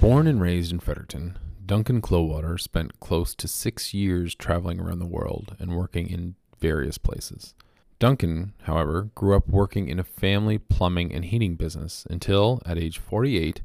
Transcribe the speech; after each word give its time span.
Born 0.00 0.26
and 0.26 0.40
raised 0.40 0.72
in 0.72 0.80
Fredericton, 0.80 1.38
Duncan 1.66 2.00
Clowater 2.00 2.56
spent 2.56 2.98
close 3.00 3.34
to 3.34 3.46
six 3.46 3.92
years 3.92 4.34
traveling 4.34 4.80
around 4.80 4.98
the 4.98 5.04
world 5.04 5.54
and 5.58 5.76
working 5.76 6.08
in 6.08 6.36
various 6.58 6.96
places. 6.96 7.54
Duncan, 7.98 8.54
however, 8.62 9.10
grew 9.14 9.36
up 9.36 9.46
working 9.46 9.88
in 9.88 9.98
a 9.98 10.04
family 10.04 10.56
plumbing 10.56 11.12
and 11.12 11.26
heating 11.26 11.54
business 11.54 12.06
until, 12.08 12.62
at 12.64 12.78
age 12.78 12.96
48, 12.98 13.60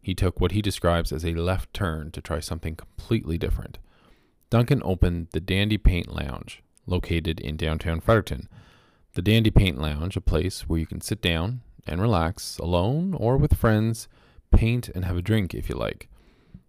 he 0.00 0.14
took 0.14 0.40
what 0.40 0.52
he 0.52 0.62
describes 0.62 1.10
as 1.10 1.24
a 1.24 1.34
left 1.34 1.74
turn 1.74 2.12
to 2.12 2.20
try 2.20 2.38
something 2.38 2.76
completely 2.76 3.36
different. 3.36 3.80
Duncan 4.50 4.82
opened 4.84 5.30
the 5.32 5.40
Dandy 5.40 5.78
Paint 5.78 6.14
Lounge, 6.14 6.62
located 6.86 7.40
in 7.40 7.56
downtown 7.56 7.98
Fredericton. 7.98 8.48
The 9.14 9.22
Dandy 9.22 9.50
Paint 9.50 9.78
Lounge, 9.78 10.16
a 10.16 10.20
place 10.20 10.68
where 10.68 10.78
you 10.78 10.86
can 10.86 11.00
sit 11.00 11.20
down 11.20 11.62
and 11.88 12.00
relax 12.00 12.56
alone 12.58 13.14
or 13.14 13.36
with 13.36 13.56
friends, 13.56 14.06
paint 14.52 14.88
and 14.90 15.04
have 15.04 15.16
a 15.16 15.22
drink 15.22 15.54
if 15.54 15.68
you 15.68 15.74
like. 15.74 16.08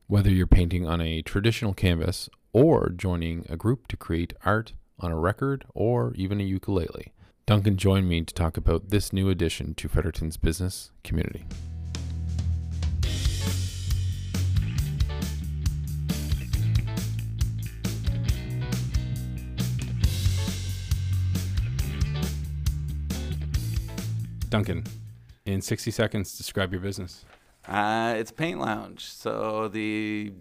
Whether 0.08 0.30
you're 0.30 0.48
painting 0.48 0.88
on 0.88 1.02
a 1.02 1.22
traditional 1.22 1.74
canvas 1.74 2.30
or 2.52 2.90
joining 2.90 3.46
a 3.50 3.58
group 3.58 3.88
to 3.88 3.98
create 3.98 4.34
art 4.46 4.74
on 5.00 5.12
a 5.12 5.20
record 5.20 5.66
or 5.74 6.14
even 6.16 6.40
a 6.40 6.44
ukulele. 6.44 7.14
Duncan 7.46 7.78
joined 7.78 8.08
me 8.08 8.24
to 8.24 8.34
talk 8.34 8.56
about 8.58 8.90
this 8.90 9.12
new 9.12 9.30
addition 9.30 9.76
to 9.76 9.90
Fredericton's 9.90 10.38
business 10.38 10.92
community. 11.04 11.46
Duncan, 24.50 24.84
in 25.48 25.64
60 25.64 25.90
seconds, 25.90 26.38
describe 26.38 26.72
your 26.72 26.82
business. 26.82 27.26
Uh, 27.68 28.16
it's 28.18 28.32
Paint 28.32 28.60
Lounge. 28.60 29.06
So 29.06 29.70
the 29.70 30.34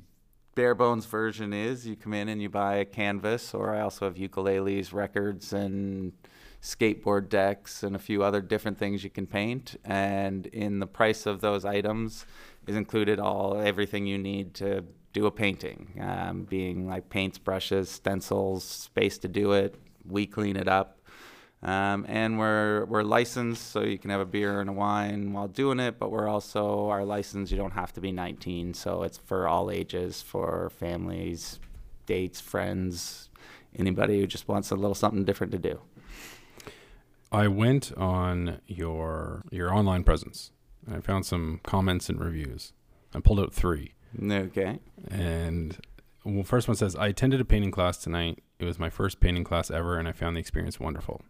bare 0.54 0.74
bones 0.74 1.06
version 1.06 1.52
is 1.52 1.86
you 1.86 1.96
come 1.96 2.14
in 2.14 2.28
and 2.28 2.42
you 2.42 2.48
buy 2.48 2.76
a 2.76 2.84
canvas, 2.84 3.54
or 3.54 3.74
I 3.74 3.80
also 3.80 4.06
have 4.06 4.16
ukuleles, 4.16 4.92
records, 4.92 5.52
and 5.52 6.12
skateboard 6.60 7.28
decks, 7.28 7.82
and 7.82 7.94
a 7.94 7.98
few 7.98 8.22
other 8.22 8.40
different 8.40 8.78
things 8.78 9.04
you 9.04 9.10
can 9.10 9.26
paint. 9.26 9.76
And 9.84 10.46
in 10.46 10.80
the 10.80 10.86
price 10.86 11.26
of 11.26 11.40
those 11.40 11.64
items 11.64 12.26
is 12.66 12.76
included 12.76 13.20
all 13.20 13.56
everything 13.56 14.06
you 14.06 14.18
need 14.18 14.54
to 14.54 14.84
do 15.12 15.26
a 15.26 15.30
painting, 15.30 15.98
um, 16.00 16.44
being 16.44 16.88
like 16.88 17.08
paints, 17.08 17.38
brushes, 17.38 17.88
stencils, 17.88 18.64
space 18.64 19.18
to 19.18 19.28
do 19.28 19.52
it. 19.52 19.76
We 20.08 20.26
clean 20.26 20.56
it 20.56 20.68
up. 20.68 21.01
Um, 21.62 22.04
and 22.08 22.38
we're 22.38 22.86
we're 22.86 23.02
licensed, 23.02 23.70
so 23.70 23.82
you 23.82 23.98
can 23.98 24.10
have 24.10 24.20
a 24.20 24.26
beer 24.26 24.60
and 24.60 24.68
a 24.68 24.72
wine 24.72 25.32
while 25.32 25.48
doing 25.48 25.78
it. 25.78 25.98
But 25.98 26.10
we're 26.10 26.28
also 26.28 26.88
our 26.88 27.04
license. 27.04 27.50
You 27.50 27.56
don't 27.56 27.72
have 27.72 27.92
to 27.94 28.00
be 28.00 28.10
19, 28.10 28.74
so 28.74 29.02
it's 29.04 29.18
for 29.18 29.46
all 29.46 29.70
ages, 29.70 30.22
for 30.22 30.70
families, 30.70 31.60
dates, 32.06 32.40
friends, 32.40 33.30
anybody 33.76 34.20
who 34.20 34.26
just 34.26 34.48
wants 34.48 34.70
a 34.70 34.76
little 34.76 34.94
something 34.94 35.24
different 35.24 35.52
to 35.52 35.58
do. 35.58 35.80
I 37.30 37.46
went 37.48 37.92
on 37.96 38.60
your 38.66 39.44
your 39.50 39.72
online 39.72 40.02
presence. 40.02 40.50
And 40.86 40.96
I 40.96 41.00
found 41.00 41.26
some 41.26 41.60
comments 41.62 42.08
and 42.08 42.20
reviews. 42.20 42.72
I 43.14 43.20
pulled 43.20 43.40
out 43.40 43.52
three. 43.52 43.94
Okay. 44.20 44.78
And 45.08 45.78
well, 46.24 46.44
first 46.44 46.68
one 46.68 46.76
says, 46.76 46.96
I 46.96 47.08
attended 47.08 47.40
a 47.40 47.44
painting 47.44 47.70
class 47.70 47.98
tonight. 47.98 48.42
It 48.58 48.64
was 48.64 48.78
my 48.78 48.90
first 48.90 49.20
painting 49.20 49.44
class 49.44 49.70
ever, 49.70 49.98
and 49.98 50.06
I 50.06 50.12
found 50.12 50.36
the 50.36 50.40
experience 50.40 50.78
wonderful. 50.78 51.22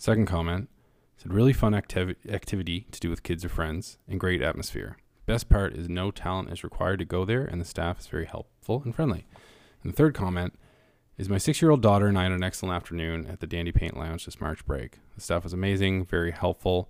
Second 0.00 0.26
comment 0.26 0.68
said 1.16 1.32
really 1.32 1.52
fun 1.52 1.72
activ- 1.72 2.14
activity 2.30 2.86
to 2.92 3.00
do 3.00 3.10
with 3.10 3.24
kids 3.24 3.44
or 3.44 3.48
friends 3.48 3.98
and 4.06 4.20
great 4.20 4.40
atmosphere. 4.40 4.96
Best 5.26 5.48
part 5.48 5.74
is 5.74 5.88
no 5.88 6.12
talent 6.12 6.52
is 6.52 6.62
required 6.62 7.00
to 7.00 7.04
go 7.04 7.24
there 7.24 7.44
and 7.44 7.60
the 7.60 7.64
staff 7.64 7.98
is 7.98 8.06
very 8.06 8.26
helpful 8.26 8.80
and 8.84 8.94
friendly. 8.94 9.26
And 9.82 9.92
the 9.92 9.96
third 9.96 10.14
comment 10.14 10.56
is 11.18 11.28
my 11.28 11.36
six 11.36 11.60
year 11.60 11.72
old 11.72 11.82
daughter 11.82 12.06
and 12.06 12.16
I 12.16 12.22
had 12.22 12.32
an 12.32 12.44
excellent 12.44 12.76
afternoon 12.76 13.26
at 13.26 13.40
the 13.40 13.46
Dandy 13.48 13.72
Paint 13.72 13.96
Lounge 13.96 14.24
this 14.24 14.40
March 14.40 14.64
break. 14.64 14.98
The 15.16 15.20
staff 15.20 15.42
was 15.42 15.52
amazing, 15.52 16.06
very 16.06 16.30
helpful, 16.30 16.88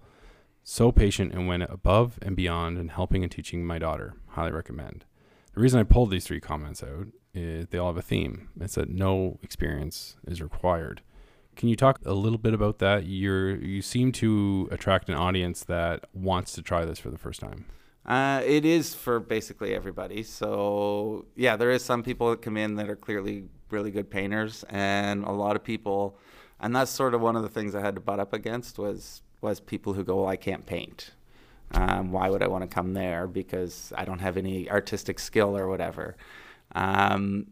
so 0.63 0.93
patient, 0.93 1.33
and 1.33 1.49
went 1.49 1.63
above 1.63 2.19
and 2.21 2.37
beyond 2.37 2.77
in 2.77 2.89
helping 2.89 3.23
and 3.23 3.33
teaching 3.33 3.65
my 3.65 3.79
daughter. 3.79 4.17
Highly 4.29 4.53
recommend. 4.53 5.07
The 5.55 5.63
reason 5.63 5.81
I 5.81 5.85
pulled 5.85 6.11
these 6.11 6.27
three 6.27 6.41
comments 6.41 6.83
out 6.83 7.07
is 7.33 7.69
they 7.69 7.79
all 7.79 7.89
have 7.89 7.97
a 7.97 8.03
theme. 8.03 8.51
It's 8.61 8.75
that 8.75 8.91
no 8.91 9.39
experience 9.43 10.17
is 10.27 10.43
required. 10.43 11.01
Can 11.59 11.69
you 11.69 11.75
talk 11.75 11.99
a 12.07 12.15
little 12.15 12.39
bit 12.39 12.55
about 12.55 12.79
that? 12.79 13.05
You're 13.07 13.57
you 13.57 13.83
seem 13.83 14.13
to 14.13 14.69
attract 14.71 15.09
an 15.09 15.17
audience 15.17 15.65
that 15.65 16.05
wants 16.15 16.53
to 16.53 16.63
try 16.63 16.85
this 16.85 17.01
for 17.01 17.11
the 17.11 17.19
first 17.19 17.41
time. 17.41 17.65
Uh, 18.07 18.41
it 18.47 18.65
is 18.65 18.95
for 18.95 19.19
basically 19.19 19.75
everybody. 19.75 20.23
So 20.23 21.27
yeah, 21.35 21.57
there 21.57 21.73
is 21.73 21.85
some 21.85 22.05
people 22.05 22.31
that 22.31 22.43
come 22.43 22.57
in 22.57 22.77
that 22.77 22.89
are 22.89 22.95
clearly 22.95 23.49
really 23.71 23.91
good 23.91 24.09
painters, 24.09 24.65
and 24.71 25.25
a 25.25 25.33
lot 25.33 25.57
of 25.57 25.65
people, 25.65 26.17
and 26.61 26.77
that's 26.77 26.93
sort 26.93 27.13
of 27.13 27.21
one 27.21 27.35
of 27.35 27.43
the 27.43 27.49
things 27.49 27.75
I 27.75 27.81
had 27.81 27.97
to 27.97 28.01
butt 28.01 28.21
up 28.21 28.33
against 28.33 28.79
was 28.79 29.23
was 29.41 29.59
people 29.59 29.95
who 29.95 30.05
go, 30.05 30.15
well, 30.15 30.29
I 30.29 30.37
can't 30.37 30.65
paint. 30.65 31.11
Um, 31.73 32.13
why 32.13 32.31
would 32.31 32.43
I 32.43 32.47
want 32.47 32.63
to 32.63 32.73
come 32.73 32.95
there? 32.95 33.27
Because 33.27 33.93
I 33.97 34.05
don't 34.05 34.21
have 34.21 34.37
any 34.37 34.71
artistic 34.71 35.19
skill 35.19 35.59
or 35.59 35.67
whatever. 35.67 36.17
Um, 36.77 37.49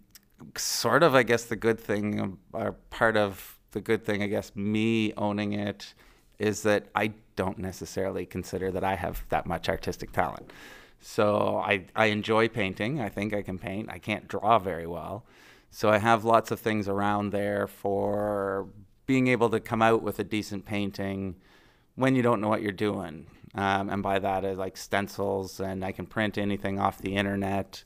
sort 0.56 1.02
of, 1.02 1.16
I 1.16 1.24
guess, 1.24 1.44
the 1.44 1.56
good 1.56 1.80
thing, 1.80 2.38
or 2.52 2.72
part 2.90 3.16
of 3.16 3.55
the 3.72 3.80
good 3.80 4.04
thing, 4.04 4.22
I 4.22 4.26
guess, 4.26 4.54
me 4.54 5.12
owning 5.16 5.52
it 5.52 5.94
is 6.38 6.62
that 6.62 6.86
I 6.94 7.12
don't 7.34 7.58
necessarily 7.58 8.26
consider 8.26 8.70
that 8.70 8.84
I 8.84 8.94
have 8.94 9.24
that 9.28 9.46
much 9.46 9.68
artistic 9.68 10.12
talent. 10.12 10.52
So 11.00 11.58
I, 11.58 11.84
I 11.94 12.06
enjoy 12.06 12.48
painting. 12.48 13.00
I 13.00 13.08
think 13.08 13.34
I 13.34 13.42
can 13.42 13.58
paint. 13.58 13.90
I 13.90 13.98
can't 13.98 14.28
draw 14.28 14.58
very 14.58 14.86
well. 14.86 15.24
So 15.70 15.90
I 15.90 15.98
have 15.98 16.24
lots 16.24 16.50
of 16.50 16.60
things 16.60 16.88
around 16.88 17.30
there 17.30 17.66
for 17.66 18.68
being 19.06 19.28
able 19.28 19.50
to 19.50 19.60
come 19.60 19.82
out 19.82 20.02
with 20.02 20.18
a 20.18 20.24
decent 20.24 20.64
painting 20.64 21.36
when 21.94 22.14
you 22.14 22.22
don't 22.22 22.40
know 22.40 22.48
what 22.48 22.62
you're 22.62 22.72
doing. 22.72 23.26
Um, 23.54 23.88
and 23.88 24.02
by 24.02 24.18
that, 24.18 24.44
I 24.44 24.52
like 24.52 24.76
stencils, 24.76 25.60
and 25.60 25.84
I 25.84 25.92
can 25.92 26.06
print 26.06 26.36
anything 26.36 26.78
off 26.78 26.98
the 26.98 27.16
internet. 27.16 27.84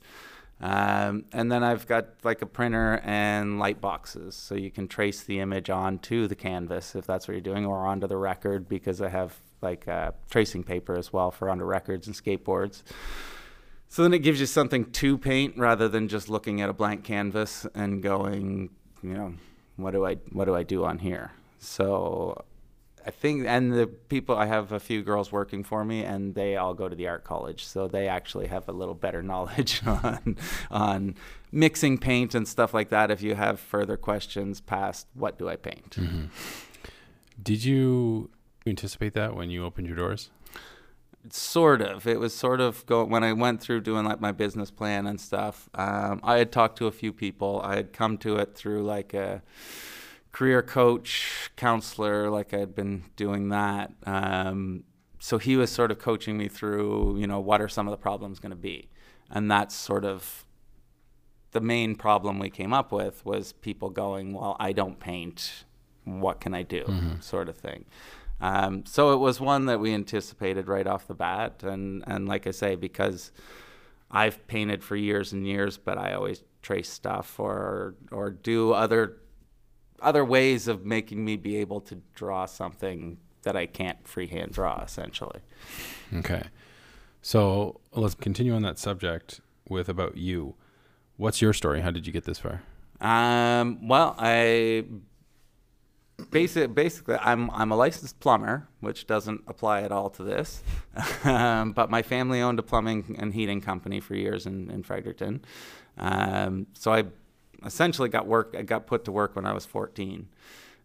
Um, 0.61 1.25
and 1.33 1.51
then 1.51 1.63
I've 1.63 1.87
got 1.87 2.07
like 2.23 2.43
a 2.43 2.45
printer 2.45 3.01
and 3.03 3.57
light 3.57 3.81
boxes, 3.81 4.35
so 4.35 4.53
you 4.53 4.69
can 4.69 4.87
trace 4.87 5.23
the 5.23 5.39
image 5.39 5.71
onto 5.71 6.27
the 6.27 6.35
canvas 6.35 6.95
if 6.95 7.07
that's 7.07 7.27
what 7.27 7.33
you're 7.33 7.41
doing, 7.41 7.65
or 7.65 7.85
onto 7.85 8.05
the 8.07 8.17
record 8.17 8.69
because 8.69 9.01
I 9.01 9.09
have 9.09 9.35
like 9.61 9.87
uh, 9.87 10.11
tracing 10.29 10.63
paper 10.63 10.95
as 10.95 11.11
well 11.11 11.31
for 11.31 11.49
onto 11.49 11.63
records 11.63 12.05
and 12.05 12.15
skateboards. 12.15 12.83
So 13.89 14.03
then 14.03 14.13
it 14.13 14.19
gives 14.19 14.39
you 14.39 14.45
something 14.45 14.91
to 14.91 15.17
paint 15.17 15.57
rather 15.57 15.89
than 15.89 16.07
just 16.07 16.29
looking 16.29 16.61
at 16.61 16.69
a 16.69 16.73
blank 16.73 17.03
canvas 17.03 17.65
and 17.73 18.01
going, 18.01 18.69
you 19.01 19.13
know, 19.13 19.33
what 19.77 19.91
do 19.91 20.05
I 20.05 20.15
what 20.31 20.45
do 20.45 20.55
I 20.55 20.63
do 20.63 20.85
on 20.85 20.99
here? 20.99 21.31
So 21.57 22.45
I 23.05 23.11
think, 23.11 23.45
and 23.47 23.73
the 23.73 23.87
people, 23.87 24.35
I 24.35 24.45
have 24.45 24.71
a 24.71 24.79
few 24.79 25.01
girls 25.01 25.31
working 25.31 25.63
for 25.63 25.83
me, 25.83 26.03
and 26.03 26.35
they 26.35 26.55
all 26.55 26.73
go 26.73 26.87
to 26.89 26.95
the 26.95 27.07
art 27.07 27.23
college, 27.23 27.65
so 27.65 27.87
they 27.87 28.07
actually 28.07 28.47
have 28.47 28.67
a 28.67 28.71
little 28.71 28.93
better 28.93 29.21
knowledge 29.31 29.81
on 29.85 30.37
on 30.69 31.15
mixing 31.51 31.97
paint 31.97 32.35
and 32.35 32.47
stuff 32.47 32.73
like 32.73 32.89
that. 32.89 33.11
If 33.11 33.21
you 33.21 33.35
have 33.35 33.59
further 33.59 33.97
questions 33.97 34.61
past 34.61 35.07
what 35.13 35.37
do 35.37 35.49
I 35.49 35.55
paint? 35.55 35.91
Mm-hmm. 35.91 36.25
Did 37.41 37.63
you 37.63 38.29
anticipate 38.65 39.13
that 39.13 39.35
when 39.35 39.49
you 39.49 39.65
opened 39.65 39.87
your 39.87 39.95
doors? 39.95 40.29
Sort 41.29 41.81
of. 41.81 42.07
It 42.07 42.19
was 42.19 42.33
sort 42.33 42.61
of 42.61 42.85
go 42.85 43.03
when 43.03 43.23
I 43.23 43.33
went 43.33 43.61
through 43.61 43.81
doing 43.81 44.05
like 44.05 44.19
my 44.19 44.31
business 44.31 44.71
plan 44.71 45.05
and 45.05 45.21
stuff. 45.21 45.69
Um, 45.75 46.19
I 46.23 46.37
had 46.37 46.51
talked 46.51 46.77
to 46.79 46.87
a 46.87 46.91
few 46.91 47.13
people. 47.13 47.61
I 47.63 47.75
had 47.75 47.93
come 47.93 48.17
to 48.19 48.37
it 48.37 48.55
through 48.55 48.83
like 48.83 49.13
a 49.13 49.43
career 50.31 50.61
coach, 50.61 51.51
counselor, 51.55 52.29
like 52.29 52.53
I'd 52.53 52.75
been 52.75 53.03
doing 53.15 53.49
that. 53.49 53.91
Um, 54.05 54.83
so 55.19 55.37
he 55.37 55.55
was 55.55 55.69
sort 55.69 55.91
of 55.91 55.99
coaching 55.99 56.37
me 56.37 56.47
through, 56.47 57.17
you 57.17 57.27
know, 57.27 57.39
what 57.39 57.61
are 57.61 57.67
some 57.67 57.87
of 57.87 57.91
the 57.91 57.97
problems 57.97 58.39
going 58.39 58.51
to 58.51 58.55
be? 58.55 58.89
And 59.29 59.51
that's 59.51 59.75
sort 59.75 60.03
of 60.05 60.45
the 61.51 61.61
main 61.61 61.95
problem 61.95 62.39
we 62.39 62.49
came 62.49 62.73
up 62.73 62.91
with 62.91 63.25
was 63.25 63.53
people 63.53 63.89
going, 63.89 64.33
well, 64.33 64.55
I 64.59 64.71
don't 64.71 64.99
paint. 64.99 65.65
What 66.05 66.39
can 66.39 66.53
I 66.53 66.63
do? 66.63 66.83
Mm-hmm. 66.83 67.19
Sort 67.19 67.49
of 67.49 67.57
thing. 67.57 67.85
Um, 68.39 68.85
so 68.85 69.13
it 69.13 69.17
was 69.17 69.39
one 69.39 69.65
that 69.65 69.79
we 69.79 69.93
anticipated 69.93 70.67
right 70.67 70.87
off 70.87 71.07
the 71.07 71.13
bat. 71.13 71.61
And, 71.61 72.03
and 72.07 72.27
like 72.27 72.47
I 72.47 72.51
say, 72.51 72.75
because 72.75 73.31
I've 74.09 74.45
painted 74.47 74.83
for 74.83 74.95
years 74.95 75.33
and 75.33 75.45
years, 75.45 75.77
but 75.77 75.97
I 75.97 76.13
always 76.13 76.43
trace 76.61 76.89
stuff 76.89 77.39
or, 77.39 77.95
or 78.11 78.31
do 78.31 78.71
other 78.71 79.17
other 80.01 80.25
ways 80.25 80.67
of 80.67 80.85
making 80.85 81.23
me 81.23 81.37
be 81.37 81.57
able 81.57 81.81
to 81.81 82.01
draw 82.15 82.45
something 82.45 83.17
that 83.43 83.55
I 83.55 83.65
can't 83.65 84.07
freehand 84.07 84.51
draw, 84.51 84.81
essentially. 84.81 85.41
Okay. 86.13 86.43
So 87.21 87.79
let's 87.93 88.15
continue 88.15 88.53
on 88.53 88.61
that 88.63 88.79
subject 88.79 89.41
with 89.67 89.89
about 89.89 90.17
you. 90.17 90.55
What's 91.17 91.41
your 91.41 91.53
story? 91.53 91.81
How 91.81 91.91
did 91.91 92.07
you 92.07 92.13
get 92.13 92.25
this 92.25 92.39
far? 92.39 92.61
Um, 92.99 93.87
well, 93.87 94.15
I 94.17 94.85
basic, 96.29 96.73
basically, 96.73 97.15
I'm 97.15 97.49
I'm 97.51 97.71
a 97.71 97.75
licensed 97.75 98.19
plumber, 98.19 98.67
which 98.79 99.07
doesn't 99.07 99.41
apply 99.47 99.81
at 99.81 99.91
all 99.91 100.09
to 100.11 100.23
this. 100.23 100.63
um, 101.23 101.73
but 101.73 101.89
my 101.89 102.01
family 102.01 102.41
owned 102.41 102.59
a 102.59 102.63
plumbing 102.63 103.15
and 103.19 103.33
heating 103.33 103.61
company 103.61 103.99
for 103.99 104.15
years 104.15 104.45
in, 104.45 104.69
in 104.69 104.83
Fredericton. 104.83 105.43
Um, 105.97 106.67
so 106.73 106.93
I 106.93 107.05
essentially 107.65 108.09
got 108.09 108.27
work. 108.27 108.55
I 108.57 108.63
got 108.63 108.87
put 108.87 109.05
to 109.05 109.11
work 109.11 109.35
when 109.35 109.45
I 109.45 109.53
was 109.53 109.65
14, 109.65 110.27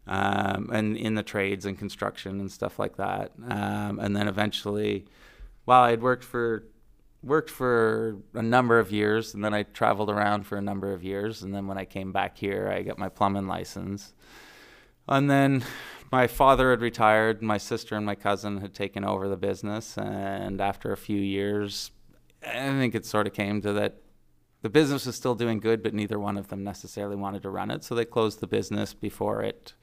um, 0.07 0.71
and 0.73 0.97
in 0.97 1.15
the 1.15 1.23
trades 1.23 1.67
and 1.67 1.79
construction 1.79 2.41
and 2.41 2.51
stuff 2.51 2.79
like 2.79 2.97
that. 2.97 3.33
Um, 3.49 3.99
and 3.99 4.17
then 4.17 4.29
eventually, 4.29 5.07
well, 5.65 5.83
I'd 5.83 6.03
worked 6.03 6.25
for 6.25 6.65
worked 7.23 7.51
for 7.51 8.19
a 8.35 8.43
number 8.43 8.79
of 8.79 8.93
years, 8.93 9.35
and 9.35 9.45
then 9.45 9.53
I 9.53 9.65
traveled 9.65 10.11
around 10.11 10.47
for 10.47 10.57
a 10.57 10.63
number 10.63 10.93
of 10.93 11.03
years. 11.03 11.43
And 11.43 11.55
then 11.55 11.67
when 11.67 11.77
I 11.77 11.85
came 11.85 12.13
back 12.13 12.39
here, 12.39 12.69
I 12.73 12.83
got 12.83 12.99
my 12.99 13.09
plumbing 13.09 13.49
license. 13.49 14.15
And 15.09 15.31
then 15.31 15.65
my 16.13 16.27
father 16.27 16.71
had 16.71 16.81
retired, 16.81 17.43
my 17.43 17.59
sister 17.59 17.97
and 17.97 18.07
my 18.07 18.15
cousin 18.15 18.61
had 18.61 18.75
taken 18.75 19.05
over 19.05 19.29
the 19.29 19.37
business. 19.37 19.97
And 19.97 20.61
after 20.61 20.93
a 20.93 20.97
few 20.97 21.21
years, 21.21 21.91
I 22.47 22.71
think 22.71 22.95
it 22.95 23.05
sort 23.05 23.27
of 23.27 23.33
came 23.33 23.61
to 23.63 23.73
that 23.75 24.01
the 24.67 24.71
business 24.71 25.07
was 25.07 25.15
still 25.15 25.37
doing 25.37 25.61
good, 25.61 25.81
but 25.81 25.95
neither 25.95 26.19
one 26.19 26.37
of 26.37 26.49
them 26.49 26.65
necessarily 26.65 27.15
wanted 27.15 27.41
to 27.41 27.51
run 27.51 27.71
it. 27.71 27.85
So 27.85 27.95
they 27.95 28.05
closed 28.05 28.41
the 28.41 28.49
business 28.49 28.95
before 28.95 29.41
it 29.45 29.75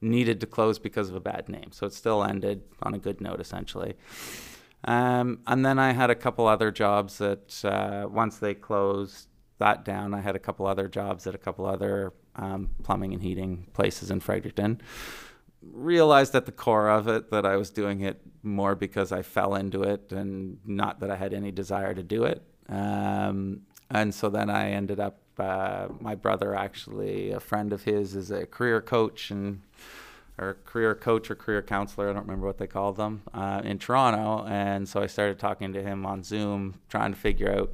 needed 0.00 0.40
to 0.40 0.48
close 0.48 0.80
because 0.80 1.08
of 1.08 1.14
a 1.14 1.20
bad 1.20 1.48
name. 1.48 1.70
So 1.70 1.86
it 1.86 1.92
still 1.92 2.24
ended 2.24 2.62
on 2.82 2.92
a 2.92 2.98
good 2.98 3.20
note, 3.20 3.38
essentially. 3.38 3.94
Um, 4.82 5.42
and 5.46 5.64
then 5.64 5.78
I 5.78 5.92
had 5.92 6.10
a 6.10 6.16
couple 6.16 6.48
other 6.48 6.72
jobs 6.72 7.18
that 7.18 7.64
uh, 7.64 8.08
once 8.10 8.38
they 8.38 8.52
closed 8.52 9.28
that 9.58 9.84
down, 9.84 10.12
I 10.12 10.22
had 10.22 10.34
a 10.34 10.40
couple 10.40 10.66
other 10.66 10.88
jobs 10.88 11.28
at 11.28 11.36
a 11.36 11.38
couple 11.38 11.64
other 11.64 12.12
um, 12.34 12.70
plumbing 12.82 13.12
and 13.14 13.22
heating 13.22 13.68
places 13.74 14.10
in 14.10 14.18
Fredericton. 14.18 14.80
Realized 15.62 16.34
at 16.34 16.46
the 16.46 16.52
core 16.52 16.88
of 16.90 17.06
it 17.06 17.30
that 17.30 17.46
I 17.46 17.54
was 17.54 17.70
doing 17.70 18.00
it 18.00 18.20
more 18.42 18.74
because 18.74 19.12
I 19.12 19.22
fell 19.22 19.54
into 19.54 19.84
it 19.84 20.10
and 20.10 20.58
not 20.64 20.98
that 20.98 21.12
I 21.12 21.16
had 21.16 21.32
any 21.32 21.52
desire 21.52 21.94
to 21.94 22.02
do 22.02 22.24
it. 22.24 22.42
Um, 22.68 23.60
and 23.90 24.14
so 24.14 24.28
then 24.28 24.50
I 24.50 24.70
ended 24.70 25.00
up, 25.00 25.18
uh, 25.38 25.88
my 26.00 26.14
brother 26.14 26.54
actually, 26.54 27.30
a 27.30 27.40
friend 27.40 27.72
of 27.72 27.84
his, 27.84 28.16
is 28.16 28.30
a 28.30 28.46
career 28.46 28.80
coach 28.80 29.30
and 29.30 29.62
or 30.38 30.58
career 30.66 30.94
coach 30.94 31.30
or 31.30 31.34
career 31.34 31.62
counselor, 31.62 32.10
I 32.10 32.12
don't 32.12 32.24
remember 32.24 32.46
what 32.46 32.58
they 32.58 32.66
called 32.66 32.96
them, 32.96 33.22
uh, 33.32 33.62
in 33.64 33.78
Toronto. 33.78 34.46
And 34.46 34.86
so 34.86 35.00
I 35.00 35.06
started 35.06 35.38
talking 35.38 35.72
to 35.72 35.82
him 35.82 36.04
on 36.04 36.22
Zoom, 36.22 36.74
trying 36.88 37.12
to 37.12 37.18
figure 37.18 37.50
out 37.50 37.70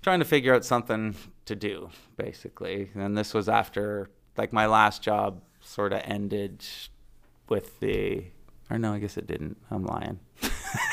trying 0.00 0.20
to 0.20 0.24
figure 0.24 0.54
out 0.54 0.64
something 0.64 1.16
to 1.44 1.56
do, 1.56 1.90
basically. 2.16 2.90
And 2.94 3.16
this 3.16 3.34
was 3.34 3.48
after 3.48 4.10
like 4.36 4.52
my 4.52 4.66
last 4.66 5.02
job 5.02 5.42
sort 5.60 5.92
of 5.92 6.00
ended 6.04 6.64
with 7.48 7.80
the 7.80 8.24
or 8.70 8.78
no, 8.78 8.92
I 8.92 8.98
guess 8.98 9.16
it 9.16 9.26
didn't. 9.26 9.56
I'm 9.70 9.84
lying. 9.84 10.20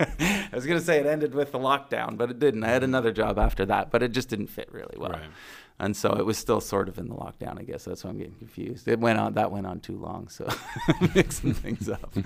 I 0.20 0.48
was 0.52 0.66
gonna 0.66 0.80
say 0.80 0.98
it 0.98 1.06
ended 1.06 1.34
with 1.34 1.52
the 1.52 1.58
lockdown, 1.58 2.16
but 2.16 2.30
it 2.30 2.38
didn't. 2.38 2.64
I 2.64 2.68
had 2.68 2.82
another 2.82 3.12
job 3.12 3.38
after 3.38 3.66
that, 3.66 3.90
but 3.90 4.02
it 4.02 4.12
just 4.12 4.28
didn't 4.28 4.48
fit 4.48 4.68
really 4.72 4.96
well. 4.96 5.10
Right. 5.10 5.30
And 5.78 5.96
so 5.96 6.12
it 6.12 6.26
was 6.26 6.36
still 6.36 6.60
sort 6.60 6.90
of 6.90 6.98
in 6.98 7.08
the 7.08 7.14
lockdown, 7.14 7.58
I 7.58 7.62
guess. 7.62 7.84
That's 7.84 8.04
why 8.04 8.10
I'm 8.10 8.18
getting 8.18 8.34
confused. 8.34 8.86
It 8.86 8.98
went 8.98 9.18
on 9.18 9.34
that 9.34 9.50
went 9.50 9.66
on 9.66 9.80
too 9.80 9.98
long, 9.98 10.28
so 10.28 10.46
mixing 11.14 11.54
things 11.54 11.88
up. 11.88 12.14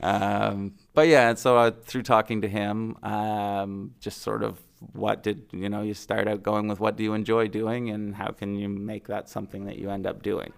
Um, 0.00 0.74
but 0.94 1.08
yeah, 1.08 1.30
and 1.30 1.38
so 1.38 1.56
uh, 1.56 1.70
through 1.70 2.02
talking 2.02 2.42
to 2.42 2.48
him, 2.48 2.96
um, 3.02 3.94
just 3.98 4.22
sort 4.22 4.42
of 4.42 4.60
what 4.92 5.22
did 5.22 5.46
you 5.52 5.68
know? 5.68 5.82
You 5.82 5.94
start 5.94 6.28
out 6.28 6.42
going 6.42 6.68
with 6.68 6.80
what 6.80 6.96
do 6.96 7.02
you 7.02 7.14
enjoy 7.14 7.48
doing, 7.48 7.90
and 7.90 8.14
how 8.14 8.28
can 8.28 8.54
you 8.54 8.68
make 8.68 9.08
that 9.08 9.28
something 9.28 9.64
that 9.64 9.78
you 9.78 9.90
end 9.90 10.06
up 10.06 10.22
doing. 10.22 10.52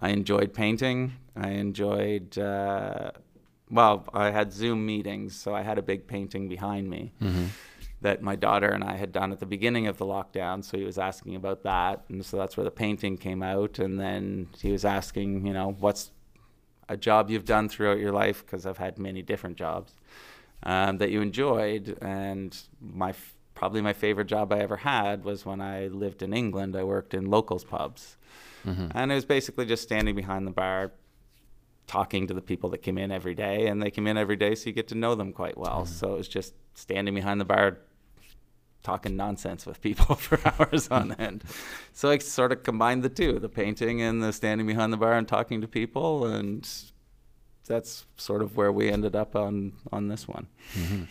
I 0.00 0.10
enjoyed 0.10 0.54
painting. 0.54 1.14
I 1.36 1.50
enjoyed. 1.50 2.38
Uh, 2.38 3.10
well, 3.70 4.04
I 4.14 4.30
had 4.30 4.52
Zoom 4.52 4.84
meetings, 4.86 5.34
so 5.36 5.54
I 5.54 5.62
had 5.62 5.78
a 5.78 5.82
big 5.82 6.06
painting 6.06 6.48
behind 6.48 6.88
me 6.88 7.12
Mm-hmm. 7.22 7.46
that 8.00 8.22
my 8.22 8.36
daughter 8.36 8.68
and 8.68 8.84
I 8.84 8.96
had 8.96 9.12
done 9.12 9.32
at 9.32 9.40
the 9.40 9.46
beginning 9.46 9.86
of 9.88 9.98
the 9.98 10.04
lockdown. 10.06 10.64
So 10.64 10.78
he 10.78 10.84
was 10.84 10.98
asking 10.98 11.34
about 11.36 11.62
that, 11.64 12.04
and 12.08 12.24
so 12.24 12.36
that's 12.36 12.56
where 12.56 12.64
the 12.64 12.70
painting 12.70 13.16
came 13.16 13.42
out. 13.42 13.78
And 13.78 13.98
then 13.98 14.48
he 14.60 14.70
was 14.72 14.84
asking, 14.84 15.46
you 15.46 15.52
know, 15.52 15.74
what's 15.80 16.10
a 16.88 16.96
job 16.96 17.28
you've 17.30 17.44
done 17.44 17.68
throughout 17.68 17.98
your 17.98 18.12
life? 18.12 18.44
Because 18.46 18.64
I've 18.66 18.78
had 18.78 18.98
many 18.98 19.20
different 19.22 19.56
jobs 19.56 19.92
um, 20.62 20.98
that 20.98 21.10
you 21.10 21.20
enjoyed, 21.20 21.98
and 22.00 22.56
my 22.80 23.10
f- 23.10 23.34
probably 23.54 23.80
my 23.82 23.92
favorite 23.92 24.28
job 24.28 24.52
I 24.52 24.60
ever 24.60 24.76
had 24.76 25.24
was 25.24 25.44
when 25.44 25.60
I 25.60 25.88
lived 25.88 26.22
in 26.22 26.32
England. 26.32 26.76
I 26.76 26.84
worked 26.84 27.14
in 27.14 27.26
locals 27.26 27.64
pubs, 27.64 28.16
Mm-hmm. 28.66 28.88
and 28.92 29.12
it 29.12 29.14
was 29.14 29.24
basically 29.24 29.66
just 29.66 29.82
standing 29.84 30.14
behind 30.16 30.46
the 30.46 30.50
bar 30.50 30.90
talking 31.88 32.26
to 32.28 32.34
the 32.34 32.42
people 32.42 32.70
that 32.70 32.78
came 32.78 32.98
in 32.98 33.10
every 33.10 33.34
day 33.34 33.66
and 33.66 33.82
they 33.82 33.90
came 33.90 34.06
in 34.06 34.16
every 34.16 34.36
day 34.36 34.54
so 34.54 34.66
you 34.66 34.72
get 34.72 34.86
to 34.88 34.94
know 34.94 35.14
them 35.16 35.32
quite 35.32 35.58
well. 35.58 35.84
So 35.86 36.14
it 36.14 36.18
was 36.18 36.28
just 36.28 36.54
standing 36.74 37.14
behind 37.14 37.40
the 37.40 37.44
bar 37.44 37.78
talking 38.84 39.16
nonsense 39.16 39.66
with 39.66 39.80
people 39.80 40.14
for 40.26 40.38
hours 40.44 40.88
on 40.88 41.12
end. 41.14 41.42
So 41.92 42.10
i 42.10 42.18
sort 42.18 42.52
of 42.52 42.62
combined 42.62 43.02
the 43.02 43.08
two 43.08 43.38
the 43.40 43.48
painting 43.48 44.00
and 44.00 44.22
the 44.22 44.32
standing 44.32 44.66
behind 44.66 44.92
the 44.92 44.96
bar 44.96 45.14
and 45.14 45.26
talking 45.26 45.60
to 45.62 45.66
people 45.66 46.24
and 46.26 46.68
that's 47.66 48.06
sort 48.16 48.42
of 48.42 48.56
where 48.56 48.72
we 48.72 48.90
ended 48.90 49.16
up 49.16 49.34
on 49.34 49.72
on 49.92 50.08
this 50.08 50.28
one. 50.28 50.46
Mm-hmm. 50.74 51.02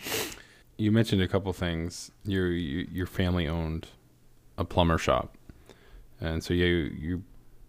You 0.76 0.92
mentioned 0.92 1.22
a 1.22 1.28
couple 1.28 1.52
things. 1.52 2.10
Your 2.24 2.48
your 2.50 3.06
family 3.06 3.48
owned 3.48 3.88
a 4.58 4.64
plumber 4.64 4.98
shop, 4.98 5.36
and 6.20 6.42
so 6.42 6.52
you 6.52 6.66
you 6.66 7.22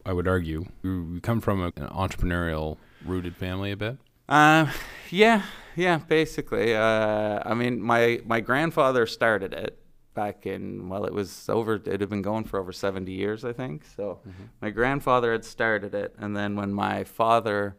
I 0.06 0.14
would 0.14 0.28
argue 0.28 0.66
you 0.84 1.12
you 1.14 1.22
come 1.22 1.40
from 1.40 1.62
a, 1.62 1.68
an 1.68 1.88
entrepreneurial 1.90 2.78
rooted 3.06 3.36
family 3.36 3.72
a 3.72 3.78
bit. 3.78 3.98
Uh, 4.28 4.72
yeah, 5.10 5.44
yeah, 5.76 5.98
basically. 5.98 6.76
Uh, 6.76 7.42
I 7.46 7.54
mean, 7.54 7.82
my 7.82 8.22
my 8.26 8.40
grandfather 8.42 9.06
started 9.06 9.54
it 9.54 9.80
back 10.14 10.46
in 10.46 10.90
well, 10.90 11.06
it 11.06 11.14
was 11.14 11.50
over. 11.50 11.76
It 11.76 12.02
had 12.02 12.10
been 12.10 12.22
going 12.22 12.44
for 12.44 12.60
over 12.60 12.72
seventy 12.72 13.14
years, 13.14 13.44
I 13.46 13.54
think. 13.54 13.86
So 13.96 14.20
my 14.62 14.70
grandfather 14.70 15.32
had 15.32 15.46
started 15.46 15.96
it, 15.96 16.14
and 16.20 16.36
then 16.36 16.56
when 16.56 16.74
my 16.74 17.04
father 17.04 17.78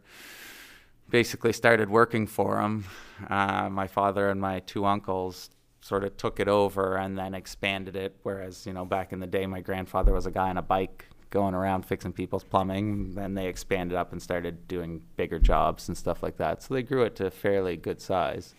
basically 1.09 1.53
started 1.53 1.89
working 1.89 2.25
for 2.25 2.59
him, 2.61 2.85
uh, 3.29 3.69
my 3.69 3.87
father 3.87 4.29
and 4.29 4.39
my 4.41 4.59
two 4.61 4.85
uncles 4.85 5.49
sort 5.81 6.03
of 6.03 6.15
took 6.15 6.39
it 6.39 6.47
over 6.47 6.95
and 6.95 7.17
then 7.17 7.33
expanded 7.33 7.95
it. 7.95 8.15
Whereas 8.23 8.65
you 8.65 8.73
know, 8.73 8.85
back 8.85 9.13
in 9.13 9.19
the 9.19 9.27
day, 9.27 9.45
my 9.45 9.61
grandfather 9.61 10.13
was 10.13 10.25
a 10.25 10.31
guy 10.31 10.49
on 10.49 10.57
a 10.57 10.61
bike 10.61 11.07
going 11.31 11.55
around 11.55 11.85
fixing 11.85 12.13
people's 12.13 12.43
plumbing. 12.43 13.15
Then 13.15 13.33
they 13.33 13.47
expanded 13.47 13.97
up 13.97 14.11
and 14.11 14.21
started 14.21 14.67
doing 14.67 15.01
bigger 15.15 15.39
jobs 15.39 15.87
and 15.87 15.97
stuff 15.97 16.21
like 16.21 16.37
that. 16.37 16.61
So 16.61 16.75
they 16.75 16.83
grew 16.83 17.03
it 17.03 17.15
to 17.15 17.25
a 17.25 17.31
fairly 17.31 17.75
good 17.75 17.99
size. 17.99 18.53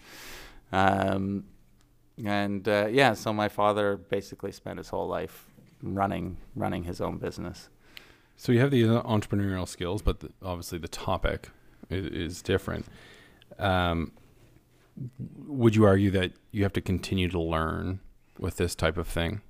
Um, 0.73 1.45
and 2.25 2.67
uh, 2.69 2.89
yeah, 2.91 3.15
so 3.15 3.33
my 3.33 3.49
father 3.49 3.97
basically 3.97 4.53
spent 4.53 4.79
his 4.79 4.89
whole 4.89 5.07
life 5.07 5.47
running 5.83 6.37
running 6.55 6.85
his 6.85 7.01
own 7.01 7.19
business. 7.19 7.69
So 8.37 8.53
you 8.53 8.61
have 8.61 8.71
these 8.71 8.87
entrepreneurial 8.87 9.69
skills, 9.69 10.03
but 10.03 10.21
the, 10.21 10.31
obviously 10.43 10.79
the 10.79 10.89
topic 10.89 11.51
is, 11.91 12.07
is 12.07 12.43
different. 12.43 12.87
Um, 13.59 14.13
would 15.47 15.77
you 15.77 15.85
argue 15.85 16.11
that 16.13 16.33
you 16.51 16.63
have 16.63 16.73
to 16.75 16.81
continue 16.81 17.29
to 17.29 17.41
learn 17.41 18.01
with 18.39 18.57
this 18.57 18.75
type 18.75 18.97
of 18.97 19.07
thing? 19.07 19.43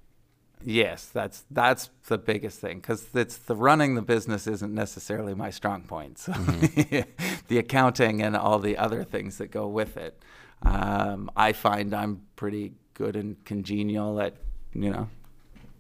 Yes, 0.64 1.07
that's 1.07 1.45
that's 1.50 1.90
the 2.07 2.19
biggest 2.19 2.61
thing 2.61 2.78
because 2.78 3.07
it's 3.14 3.37
the 3.37 3.57
running 3.57 3.95
the 3.95 4.02
business 4.02 4.47
isn't 4.47 4.75
necessarily 4.75 5.35
my 5.35 5.50
strong 5.50 5.83
point. 5.83 6.19
So 6.19 6.33
the 7.49 7.59
accounting 7.59 8.23
and 8.23 8.37
all 8.37 8.59
the 8.59 8.76
other 8.76 9.04
things 9.04 9.38
that 9.38 9.50
go 9.50 9.66
with 9.66 9.97
it, 9.97 10.23
um, 10.62 11.31
I 11.37 11.52
find 11.52 11.95
I'm 11.95 12.23
pretty 12.37 12.75
good 12.95 13.16
and 13.16 13.42
congenial 13.45 14.21
at 14.21 14.35
you 14.75 14.90
know, 14.90 15.09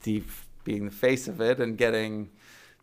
the 0.02 0.22
being 0.64 0.84
the 0.84 0.90
face 0.90 1.28
of 1.28 1.40
it 1.40 1.60
and 1.60 1.76
getting 1.76 2.30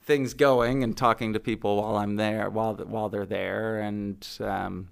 things 0.01 0.33
going 0.33 0.83
and 0.83 0.97
talking 0.97 1.33
to 1.33 1.39
people 1.39 1.77
while 1.77 1.97
I'm 1.97 2.15
there 2.15 2.49
while 2.49 2.75
while 2.75 3.09
they're 3.09 3.25
there 3.25 3.79
and. 3.79 4.27
Um, 4.39 4.89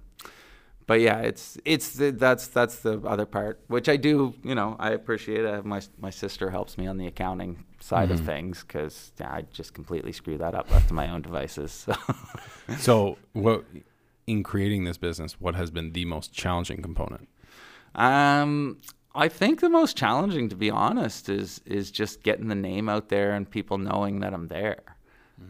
but 0.87 0.99
yeah, 1.01 1.19
it's 1.19 1.57
it's 1.65 1.93
the, 1.93 2.11
that's 2.11 2.47
that's 2.47 2.77
the 2.79 2.99
other 3.01 3.25
part, 3.25 3.59
which 3.67 3.87
I 3.89 3.97
do. 3.97 4.33
You 4.43 4.55
know, 4.55 4.75
I 4.79 4.91
appreciate. 4.91 5.45
I 5.45 5.51
have 5.51 5.65
my 5.65 5.81
my 5.99 6.09
sister 6.09 6.49
helps 6.49 6.77
me 6.77 6.87
on 6.87 6.97
the 6.97 7.05
accounting 7.07 7.63
side 7.79 8.09
of 8.11 8.19
Mhm. 8.21 8.25
things 8.25 8.63
because 8.63 9.11
yeah, 9.19 9.31
I 9.31 9.41
just 9.53 9.73
completely 9.73 10.11
screw 10.11 10.37
that 10.39 10.55
up 10.55 10.71
left 10.71 10.87
to 10.87 10.93
my 10.93 11.09
own 11.09 11.21
devices. 11.21 11.71
So. 11.71 11.93
So, 12.79 13.17
what 13.33 13.63
in 14.25 14.43
creating 14.43 14.83
this 14.83 14.97
business, 14.97 15.39
what 15.39 15.55
has 15.55 15.71
been 15.71 15.93
the 15.93 16.03
most 16.05 16.33
challenging 16.33 16.81
component? 16.81 17.29
Um, 17.95 18.79
I 19.15 19.29
think 19.29 19.61
the 19.61 19.69
most 19.69 19.95
challenging, 19.97 20.49
to 20.49 20.55
be 20.55 20.69
honest, 20.69 21.29
is 21.29 21.61
is 21.65 21.91
just 21.91 22.23
getting 22.23 22.47
the 22.49 22.55
name 22.69 22.89
out 22.89 23.07
there 23.09 23.31
and 23.33 23.49
people 23.49 23.77
knowing 23.77 24.19
that 24.19 24.33
I'm 24.33 24.47
there. 24.47 24.83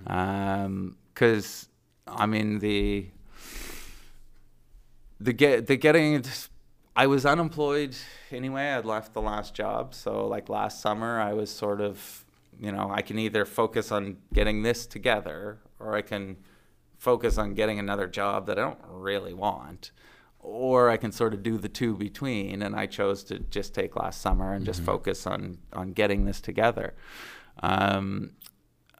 Because 0.03 1.69
I 2.07 2.25
mean 2.25 2.59
the 2.59 3.07
the 5.19 5.33
get 5.33 5.67
the 5.67 5.75
getting. 5.75 6.23
I 6.95 7.07
was 7.07 7.25
unemployed 7.25 7.95
anyway. 8.31 8.71
I'd 8.71 8.85
left 8.85 9.13
the 9.13 9.21
last 9.21 9.53
job, 9.53 9.93
so 9.93 10.25
like 10.25 10.49
last 10.49 10.81
summer, 10.81 11.19
I 11.19 11.33
was 11.33 11.51
sort 11.51 11.79
of, 11.79 12.25
you 12.59 12.71
know, 12.71 12.89
I 12.91 13.01
can 13.01 13.19
either 13.19 13.45
focus 13.45 13.91
on 13.91 14.17
getting 14.33 14.63
this 14.63 14.87
together 14.87 15.59
or 15.79 15.95
I 15.95 16.01
can 16.01 16.37
focus 16.97 17.37
on 17.37 17.53
getting 17.53 17.77
another 17.77 18.07
job 18.07 18.47
that 18.47 18.57
I 18.57 18.63
don't 18.63 18.79
really 18.89 19.33
want, 19.33 19.91
or 20.39 20.89
I 20.89 20.97
can 20.97 21.11
sort 21.11 21.35
of 21.35 21.43
do 21.43 21.59
the 21.59 21.69
two 21.69 21.95
between. 21.95 22.63
And 22.63 22.75
I 22.75 22.87
chose 22.87 23.23
to 23.25 23.39
just 23.39 23.75
take 23.75 23.95
last 23.95 24.19
summer 24.19 24.53
and 24.53 24.65
just 24.65 24.81
focus 24.81 25.27
on 25.27 25.59
on 25.73 25.93
getting 25.93 26.25
this 26.25 26.41
together. 26.41 26.95
Um, 27.61 28.31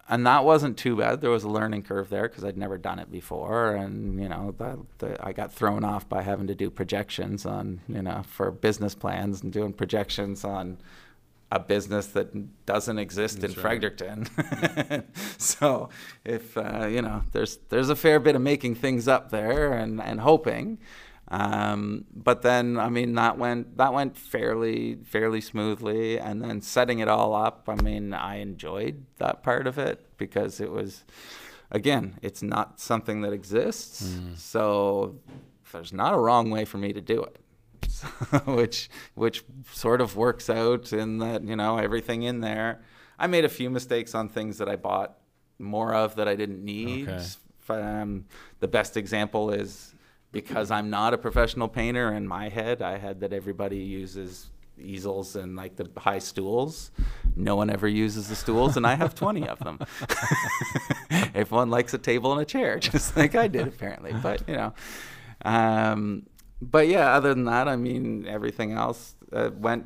and 0.10 0.26
that 0.26 0.46
wasn't 0.46 0.78
too 0.78 0.96
bad. 0.96 1.22
There 1.22 1.30
was 1.30 1.44
a 1.44 1.50
learning 1.50 1.84
curve 1.84 2.10
there 2.10 2.28
because 2.28 2.44
I'd 2.44 2.58
never 2.58 2.78
done 2.78 3.00
it 3.00 3.12
before, 3.12 3.76
and 3.76 4.20
you 4.20 4.30
know, 4.30 4.54
the, 4.58 4.80
the, 5.00 5.26
I 5.26 5.34
got 5.34 5.52
thrown 5.52 5.84
off 5.84 6.08
by 6.08 6.22
having 6.22 6.48
to 6.48 6.56
do 6.56 6.70
projections 6.70 7.46
on, 7.46 7.82
you 7.88 8.02
know, 8.02 8.24
for 8.28 8.52
business 8.52 8.96
plans 8.96 9.42
and 9.42 9.52
doing 9.52 9.74
projections 9.74 10.44
on 10.44 10.78
a 11.52 11.60
business 11.60 12.08
that 12.08 12.66
doesn't 12.66 13.00
exist 13.00 13.42
That's 13.42 13.56
in 13.56 13.62
right. 13.62 13.82
Fredericton. 13.82 14.28
so 15.38 15.90
if 16.26 16.58
uh, 16.58 16.88
you 16.88 17.02
know, 17.02 17.24
there's 17.32 17.58
there's 17.70 17.90
a 17.90 17.96
fair 17.96 18.20
bit 18.20 18.36
of 18.36 18.42
making 18.42 18.76
things 18.76 19.08
up 19.08 19.30
there 19.32 19.74
and 19.74 20.02
and 20.02 20.22
hoping. 20.22 20.78
Um, 21.30 22.06
but 22.14 22.42
then, 22.42 22.78
I 22.78 22.90
mean, 22.90 23.16
that 23.16 23.38
went 23.38 23.78
that 23.78 23.94
went 23.94 24.18
fairly 24.18 24.96
fairly 25.04 25.42
smoothly, 25.42 26.18
and 26.18 26.42
then 26.42 26.62
setting 26.62 27.00
it 27.00 27.08
all 27.08 27.36
up. 27.36 27.68
I 27.68 27.76
mean, 27.76 28.14
I 28.14 28.38
enjoyed 28.38 29.06
that 29.18 29.44
part 29.44 29.68
of 29.68 29.78
it 29.78 30.06
because 30.18 30.62
it 30.62 30.72
was, 30.72 31.04
again, 31.70 32.18
it's 32.22 32.42
not 32.42 32.80
something 32.80 33.22
that 33.22 33.34
exists, 33.34 34.18
so 34.36 35.20
there's 35.74 35.92
not 35.92 36.14
a 36.14 36.18
wrong 36.18 36.50
way 36.50 36.64
for 36.64 36.78
me 36.78 36.94
to 36.94 37.02
do 37.02 37.24
it. 37.24 37.40
So, 37.90 38.08
which 38.46 38.90
which 39.16 39.44
sort 39.74 40.00
of 40.00 40.16
works 40.16 40.50
out 40.50 40.94
in 40.94 41.18
that 41.18 41.44
you 41.44 41.58
know 41.58 41.78
everything 41.78 42.24
in 42.24 42.40
there. 42.40 42.82
I 43.20 43.28
made 43.28 43.44
a 43.44 43.50
few 43.50 43.70
mistakes 43.70 44.16
on 44.16 44.30
things 44.30 44.60
that 44.60 44.70
I 44.70 44.78
bought 44.78 45.18
more 45.60 45.94
of 45.94 46.16
that 46.16 46.28
I 46.28 46.36
didn't 46.36 46.64
need. 46.64 47.10
Okay. 47.10 47.24
Um, 47.70 48.26
the 48.60 48.68
best 48.68 48.96
example 48.96 49.52
is 49.52 49.94
because 50.32 50.72
I'm 50.72 50.90
not 50.90 51.14
a 51.14 51.18
professional 51.18 51.68
painter. 51.68 52.14
In 52.14 52.28
my 52.28 52.50
head, 52.50 52.82
I 52.82 52.98
had 52.98 53.22
that 53.22 53.34
everybody 53.34 53.78
uses 53.78 54.50
easels 54.80 55.36
and 55.36 55.56
like 55.56 55.76
the 55.76 55.90
high 55.98 56.20
stools. 56.20 56.92
No 57.36 57.56
one 57.56 57.70
ever 57.70 57.88
uses 57.88 58.30
the 58.30 58.36
stools, 58.36 58.78
and 58.78 58.86
I 58.86 58.96
have 58.96 59.16
20 59.16 59.48
of 59.48 59.60
them. 59.60 59.80
Everyone 61.36 61.70
likes 61.70 61.94
a 61.94 61.98
table 61.98 62.32
and 62.32 62.42
a 62.42 62.46
chair, 62.46 62.80
just 62.80 63.16
like 63.16 63.36
I 63.36 63.48
did 63.48 63.68
apparently. 63.68 64.14
But 64.14 64.48
you 64.48 64.56
know, 64.56 64.74
um, 65.44 66.26
but 66.62 66.88
yeah, 66.88 67.14
other 67.14 67.34
than 67.34 67.46
that, 67.46 67.68
I 67.68 67.76
mean, 67.76 68.26
everything 68.28 68.74
else 68.74 69.16
uh, 69.32 69.52
went. 69.56 69.86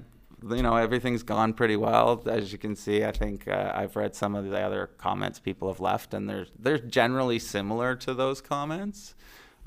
You 0.49 0.63
know, 0.63 0.75
everything's 0.75 1.21
gone 1.21 1.53
pretty 1.53 1.75
well. 1.75 2.23
As 2.25 2.51
you 2.51 2.57
can 2.57 2.75
see, 2.75 3.03
I 3.03 3.11
think 3.11 3.47
uh, 3.47 3.73
I've 3.75 3.95
read 3.95 4.15
some 4.15 4.33
of 4.33 4.49
the 4.49 4.59
other 4.59 4.87
comments 4.97 5.39
people 5.39 5.67
have 5.67 5.79
left, 5.79 6.15
and 6.15 6.27
they're 6.27 6.47
they're 6.57 6.79
generally 6.79 7.37
similar 7.37 7.95
to 7.97 8.13
those 8.15 8.41
comments. 8.41 9.13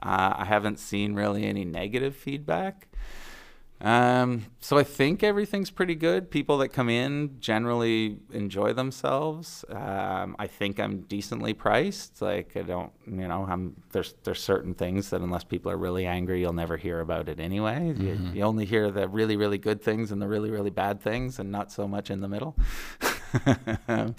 Uh, 0.04 0.34
I 0.36 0.44
haven't 0.44 0.78
seen 0.78 1.14
really 1.14 1.44
any 1.44 1.64
negative 1.64 2.14
feedback. 2.14 2.88
Um, 3.80 4.46
so 4.60 4.78
I 4.78 4.82
think 4.82 5.22
everything's 5.22 5.70
pretty 5.70 5.94
good. 5.94 6.30
People 6.30 6.58
that 6.58 6.68
come 6.68 6.88
in 6.88 7.36
generally 7.38 8.18
enjoy 8.32 8.72
themselves. 8.72 9.64
Um, 9.68 10.36
I 10.38 10.46
think 10.46 10.80
I'm 10.80 11.00
decently 11.02 11.52
priced. 11.52 12.22
Like 12.22 12.56
I 12.56 12.62
don't, 12.62 12.92
you 13.06 13.28
know, 13.28 13.46
I'm 13.48 13.74
there's 13.92 14.14
there's 14.22 14.42
certain 14.42 14.72
things 14.74 15.10
that 15.10 15.20
unless 15.20 15.44
people 15.44 15.70
are 15.70 15.76
really 15.76 16.06
angry, 16.06 16.40
you'll 16.40 16.54
never 16.54 16.78
hear 16.78 17.00
about 17.00 17.28
it 17.28 17.38
anyway. 17.40 17.94
You, 17.98 18.18
you 18.32 18.42
only 18.42 18.64
hear 18.64 18.90
the 18.90 19.06
really 19.06 19.36
really 19.36 19.58
good 19.58 19.82
things 19.82 20.12
and 20.12 20.22
the 20.22 20.28
really 20.28 20.50
really 20.50 20.70
bad 20.70 21.02
things, 21.02 21.38
and 21.38 21.52
not 21.52 21.70
so 21.70 21.86
much 21.86 22.10
in 22.10 22.20
the 22.20 22.28
middle. 22.28 22.56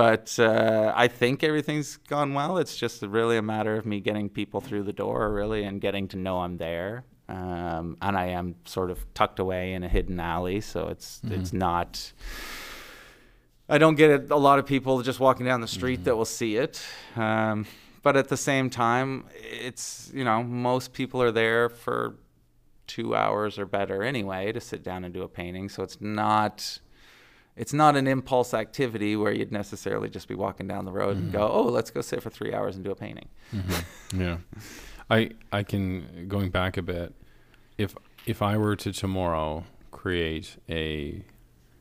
but 0.00 0.38
uh, 0.38 0.94
I 0.96 1.08
think 1.08 1.44
everything's 1.44 1.98
gone 1.98 2.32
well. 2.32 2.56
It's 2.56 2.74
just 2.74 3.02
really 3.02 3.36
a 3.36 3.42
matter 3.42 3.76
of 3.76 3.84
me 3.84 4.00
getting 4.00 4.30
people 4.30 4.62
through 4.62 4.84
the 4.84 4.94
door, 4.94 5.30
really, 5.30 5.64
and 5.64 5.78
getting 5.78 6.08
to 6.08 6.16
know 6.16 6.38
I'm 6.38 6.56
there. 6.56 7.04
Um, 7.28 7.98
and 8.00 8.16
I 8.16 8.28
am 8.28 8.54
sort 8.64 8.90
of 8.90 8.98
tucked 9.12 9.40
away 9.40 9.74
in 9.74 9.82
a 9.82 9.88
hidden 9.88 10.18
alley, 10.18 10.62
so 10.62 10.88
it's 10.88 11.20
it's 11.30 11.52
not. 11.52 12.14
I 13.68 13.76
don't 13.76 13.94
get 13.94 14.30
a 14.30 14.36
lot 14.36 14.58
of 14.58 14.64
people 14.64 15.02
just 15.02 15.20
walking 15.20 15.44
down 15.44 15.60
the 15.60 15.68
street 15.68 16.04
that 16.04 16.16
will 16.16 16.24
see 16.24 16.56
it. 16.56 16.82
Um, 17.14 17.66
but 18.02 18.16
at 18.16 18.28
the 18.28 18.38
same 18.38 18.70
time, 18.70 19.26
it's 19.34 20.10
you 20.14 20.24
know 20.24 20.42
most 20.42 20.94
people 20.94 21.20
are 21.20 21.30
there 21.30 21.68
for 21.68 22.16
two 22.86 23.14
hours 23.14 23.58
or 23.58 23.66
better 23.66 24.02
anyway 24.02 24.50
to 24.52 24.62
sit 24.62 24.82
down 24.82 25.04
and 25.04 25.12
do 25.12 25.20
a 25.20 25.28
painting. 25.28 25.68
So 25.68 25.82
it's 25.82 26.00
not 26.00 26.80
it's 27.56 27.72
not 27.72 27.96
an 27.96 28.06
impulse 28.06 28.54
activity 28.54 29.16
where 29.16 29.32
you'd 29.32 29.52
necessarily 29.52 30.08
just 30.08 30.28
be 30.28 30.34
walking 30.34 30.66
down 30.66 30.84
the 30.84 30.92
road 30.92 31.16
and 31.16 31.24
mm-hmm. 31.26 31.38
go, 31.38 31.50
oh, 31.50 31.64
let's 31.64 31.90
go 31.90 32.00
sit 32.00 32.22
for 32.22 32.30
three 32.30 32.54
hours 32.54 32.76
and 32.76 32.84
do 32.84 32.90
a 32.90 32.96
painting. 32.96 33.28
Mm-hmm. 33.54 34.20
Yeah. 34.20 34.38
I 35.08 35.30
I 35.52 35.62
can 35.62 36.26
going 36.28 36.50
back 36.50 36.76
a 36.76 36.82
bit. 36.82 37.14
If 37.78 37.94
if 38.26 38.42
I 38.42 38.56
were 38.56 38.76
to 38.76 38.92
tomorrow 38.92 39.64
create 39.90 40.56
a 40.68 41.24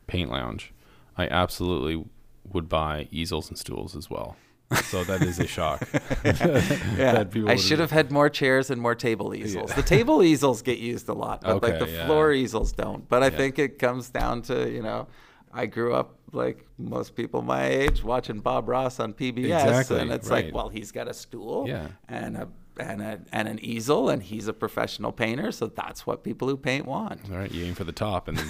paint 0.08 0.32
lounge, 0.32 0.74
I 1.18 1.28
absolutely 1.28 2.06
would 2.52 2.70
buy 2.70 3.08
easels 3.12 3.50
and 3.50 3.58
stools 3.58 3.96
as 3.96 4.10
well. 4.10 4.36
So 4.84 5.04
that 5.04 5.22
is 5.24 5.40
a 5.40 5.48
shock. 5.48 5.88
Yeah, 6.24 7.24
that 7.24 7.36
I 7.48 7.56
should 7.56 7.80
have 7.80 7.92
had 7.92 8.12
more 8.12 8.30
chairs 8.30 8.70
and 8.70 8.82
more 8.82 8.94
table 8.94 9.34
easels. 9.34 9.74
The 9.74 9.82
table 9.82 10.22
easels 10.22 10.62
get 10.62 10.78
used 10.78 11.08
a 11.10 11.14
lot, 11.14 11.42
but 11.42 11.64
like 11.64 11.80
the 11.80 11.90
yeah. 11.90 12.06
floor 12.06 12.32
easels 12.34 12.74
don't. 12.74 13.08
But 13.08 13.24
I 13.24 13.28
Yeah. 13.28 13.38
think 13.38 13.60
it 13.60 13.80
comes 13.80 14.10
down 14.10 14.42
to 14.44 14.70
you 14.70 14.84
know, 14.84 15.08
I 15.54 15.66
grew 15.66 15.94
up 15.94 16.16
like 16.32 16.66
most 16.78 17.16
people 17.16 17.42
my 17.42 17.66
age 17.68 18.04
watching 18.04 18.40
Bob 18.40 18.70
Ross 18.70 19.00
on 19.00 19.14
PBS, 19.14 19.46
Exactly, 19.46 20.00
and 20.00 20.12
it's 20.12 20.30
right. 20.30 20.46
like, 20.46 20.54
well, 20.54 20.70
he's 20.70 20.92
got 20.92 21.08
a 21.08 21.14
stool 21.14 21.66
Yeah. 21.68 21.88
and 22.08 22.38
a 22.38 22.48
and 22.80 23.02
a 23.02 23.20
and 23.34 23.48
an 23.50 23.60
easel, 23.60 24.10
and 24.10 24.24
he's 24.24 24.48
a 24.48 24.54
professional 24.54 25.12
painter, 25.12 25.52
so 25.52 25.68
that's 25.68 26.08
what 26.08 26.24
people 26.24 26.48
who 26.48 26.56
paint 26.56 26.86
want. 26.86 27.20
All 27.30 27.38
right, 27.38 27.52
you 27.52 27.66
aim 27.66 27.74
for 27.76 27.84
the 27.84 27.92
top, 27.92 28.28
and 28.30 28.42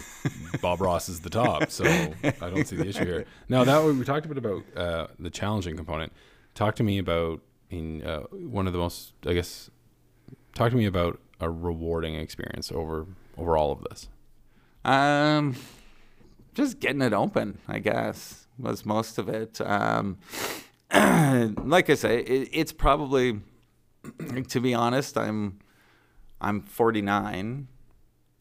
Bob 0.61 0.81
Ross 0.81 1.09
is 1.09 1.21
the 1.21 1.29
top. 1.31 1.71
So 1.71 1.83
I 1.85 2.49
don't 2.49 2.67
see 2.67 2.75
the 2.75 2.87
issue 2.87 3.05
here. 3.05 3.25
Now 3.49 3.63
that 3.63 3.83
we 3.83 4.03
talked 4.03 4.25
a 4.25 4.29
bit 4.29 4.37
about 4.37 4.63
uh, 4.75 5.07
the 5.17 5.29
challenging 5.31 5.75
component. 5.77 6.11
Talk 6.53 6.75
to 6.75 6.83
me 6.83 6.97
about 6.99 7.41
in 7.71 8.03
uh, 8.05 8.21
one 8.31 8.67
of 8.67 8.73
the 8.73 8.79
most, 8.79 9.13
I 9.25 9.33
guess. 9.33 9.71
Talk 10.53 10.71
to 10.71 10.77
me 10.77 10.85
about 10.85 11.19
a 11.39 11.49
rewarding 11.49 12.13
experience 12.15 12.71
over 12.71 13.07
over 13.37 13.57
all 13.57 13.71
of 13.71 13.81
this. 13.89 14.09
Um, 14.85 15.55
just 16.59 16.79
getting 16.79 17.01
it 17.01 17.13
open, 17.13 17.57
I 17.67 17.79
guess, 17.79 18.47
was 18.57 18.85
most 18.85 19.17
of 19.17 19.29
it. 19.29 19.59
Um, 19.61 20.17
like 20.93 21.89
I 21.89 21.95
say, 21.95 22.19
it, 22.19 22.49
it's 22.51 22.71
probably, 22.73 23.39
to 24.49 24.59
be 24.59 24.73
honest, 24.73 25.17
I'm, 25.17 25.59
I'm 26.41 26.61
49. 26.61 27.67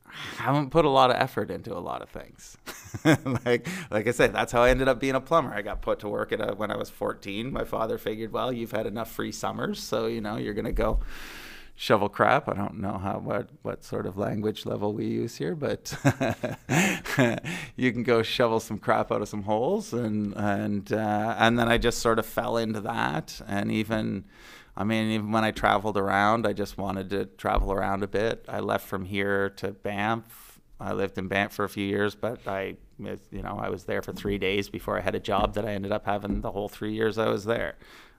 I 0.06 0.42
haven't 0.42 0.70
put 0.70 0.84
a 0.84 0.88
lot 0.88 1.10
of 1.10 1.16
effort 1.16 1.50
into 1.50 1.76
a 1.76 1.78
lot 1.78 2.02
of 2.02 2.08
things. 2.08 2.56
like, 3.44 3.68
like 3.90 4.08
I 4.08 4.10
said, 4.10 4.32
that's 4.32 4.50
how 4.50 4.62
I 4.62 4.70
ended 4.70 4.88
up 4.88 4.98
being 4.98 5.14
a 5.14 5.20
plumber. 5.20 5.54
I 5.54 5.62
got 5.62 5.80
put 5.80 6.00
to 6.00 6.08
work 6.08 6.32
at 6.32 6.40
a, 6.40 6.54
when 6.54 6.70
I 6.70 6.76
was 6.76 6.90
14. 6.90 7.52
My 7.52 7.64
father 7.64 7.98
figured, 7.98 8.32
well, 8.32 8.52
you've 8.52 8.72
had 8.72 8.86
enough 8.86 9.10
free 9.12 9.32
summers, 9.32 9.80
so 9.80 10.06
you 10.06 10.20
know 10.20 10.36
you're 10.36 10.54
gonna 10.54 10.72
go 10.72 11.00
shovel 11.80 12.08
crap. 12.08 12.48
I 12.48 12.54
don't 12.54 12.80
know 12.80 12.98
how 12.98 13.20
what 13.20 13.50
what 13.62 13.84
sort 13.84 14.04
of 14.04 14.18
language 14.18 14.66
level 14.66 14.92
we 14.92 15.06
use 15.06 15.36
here, 15.36 15.54
but 15.54 15.96
you 17.76 17.92
can 17.92 18.02
go 18.02 18.22
shovel 18.22 18.58
some 18.58 18.78
crap 18.78 19.12
out 19.12 19.22
of 19.22 19.28
some 19.28 19.44
holes, 19.44 19.92
and 19.92 20.34
and 20.36 20.92
uh, 20.92 21.36
and 21.38 21.56
then 21.56 21.68
I 21.68 21.78
just 21.78 22.00
sort 22.00 22.18
of 22.18 22.26
fell 22.26 22.58
into 22.58 22.82
that, 22.82 23.40
and 23.46 23.72
even. 23.72 24.24
I 24.76 24.84
mean, 24.84 25.10
even 25.10 25.32
when 25.32 25.42
I 25.42 25.50
traveled 25.50 25.96
around, 25.96 26.46
I 26.46 26.52
just 26.52 26.78
wanted 26.78 27.10
to 27.10 27.24
travel 27.24 27.72
around 27.72 28.04
a 28.04 28.06
bit. 28.06 28.44
I 28.48 28.60
left 28.60 28.86
from 28.86 29.06
here 29.06 29.50
to 29.56 29.72
Banff. 29.72 30.60
I 30.78 30.92
lived 30.92 31.18
in 31.18 31.26
Banff 31.26 31.52
for 31.52 31.64
a 31.64 31.68
few 31.68 31.84
years, 31.84 32.14
but 32.14 32.46
I, 32.46 32.76
you 33.00 33.42
know, 33.42 33.58
I 33.60 33.70
was 33.70 33.86
there 33.86 34.02
for 34.02 34.12
three 34.12 34.38
days 34.38 34.68
before 34.68 34.96
I 34.96 35.00
had 35.00 35.16
a 35.16 35.18
job 35.20 35.54
that 35.54 35.64
I 35.64 35.72
ended 35.72 35.90
up 35.90 36.06
having 36.06 36.42
the 36.42 36.52
whole 36.52 36.68
three 36.68 36.92
years 36.92 37.18
I 37.18 37.26
was 37.26 37.44
there. 37.44 37.74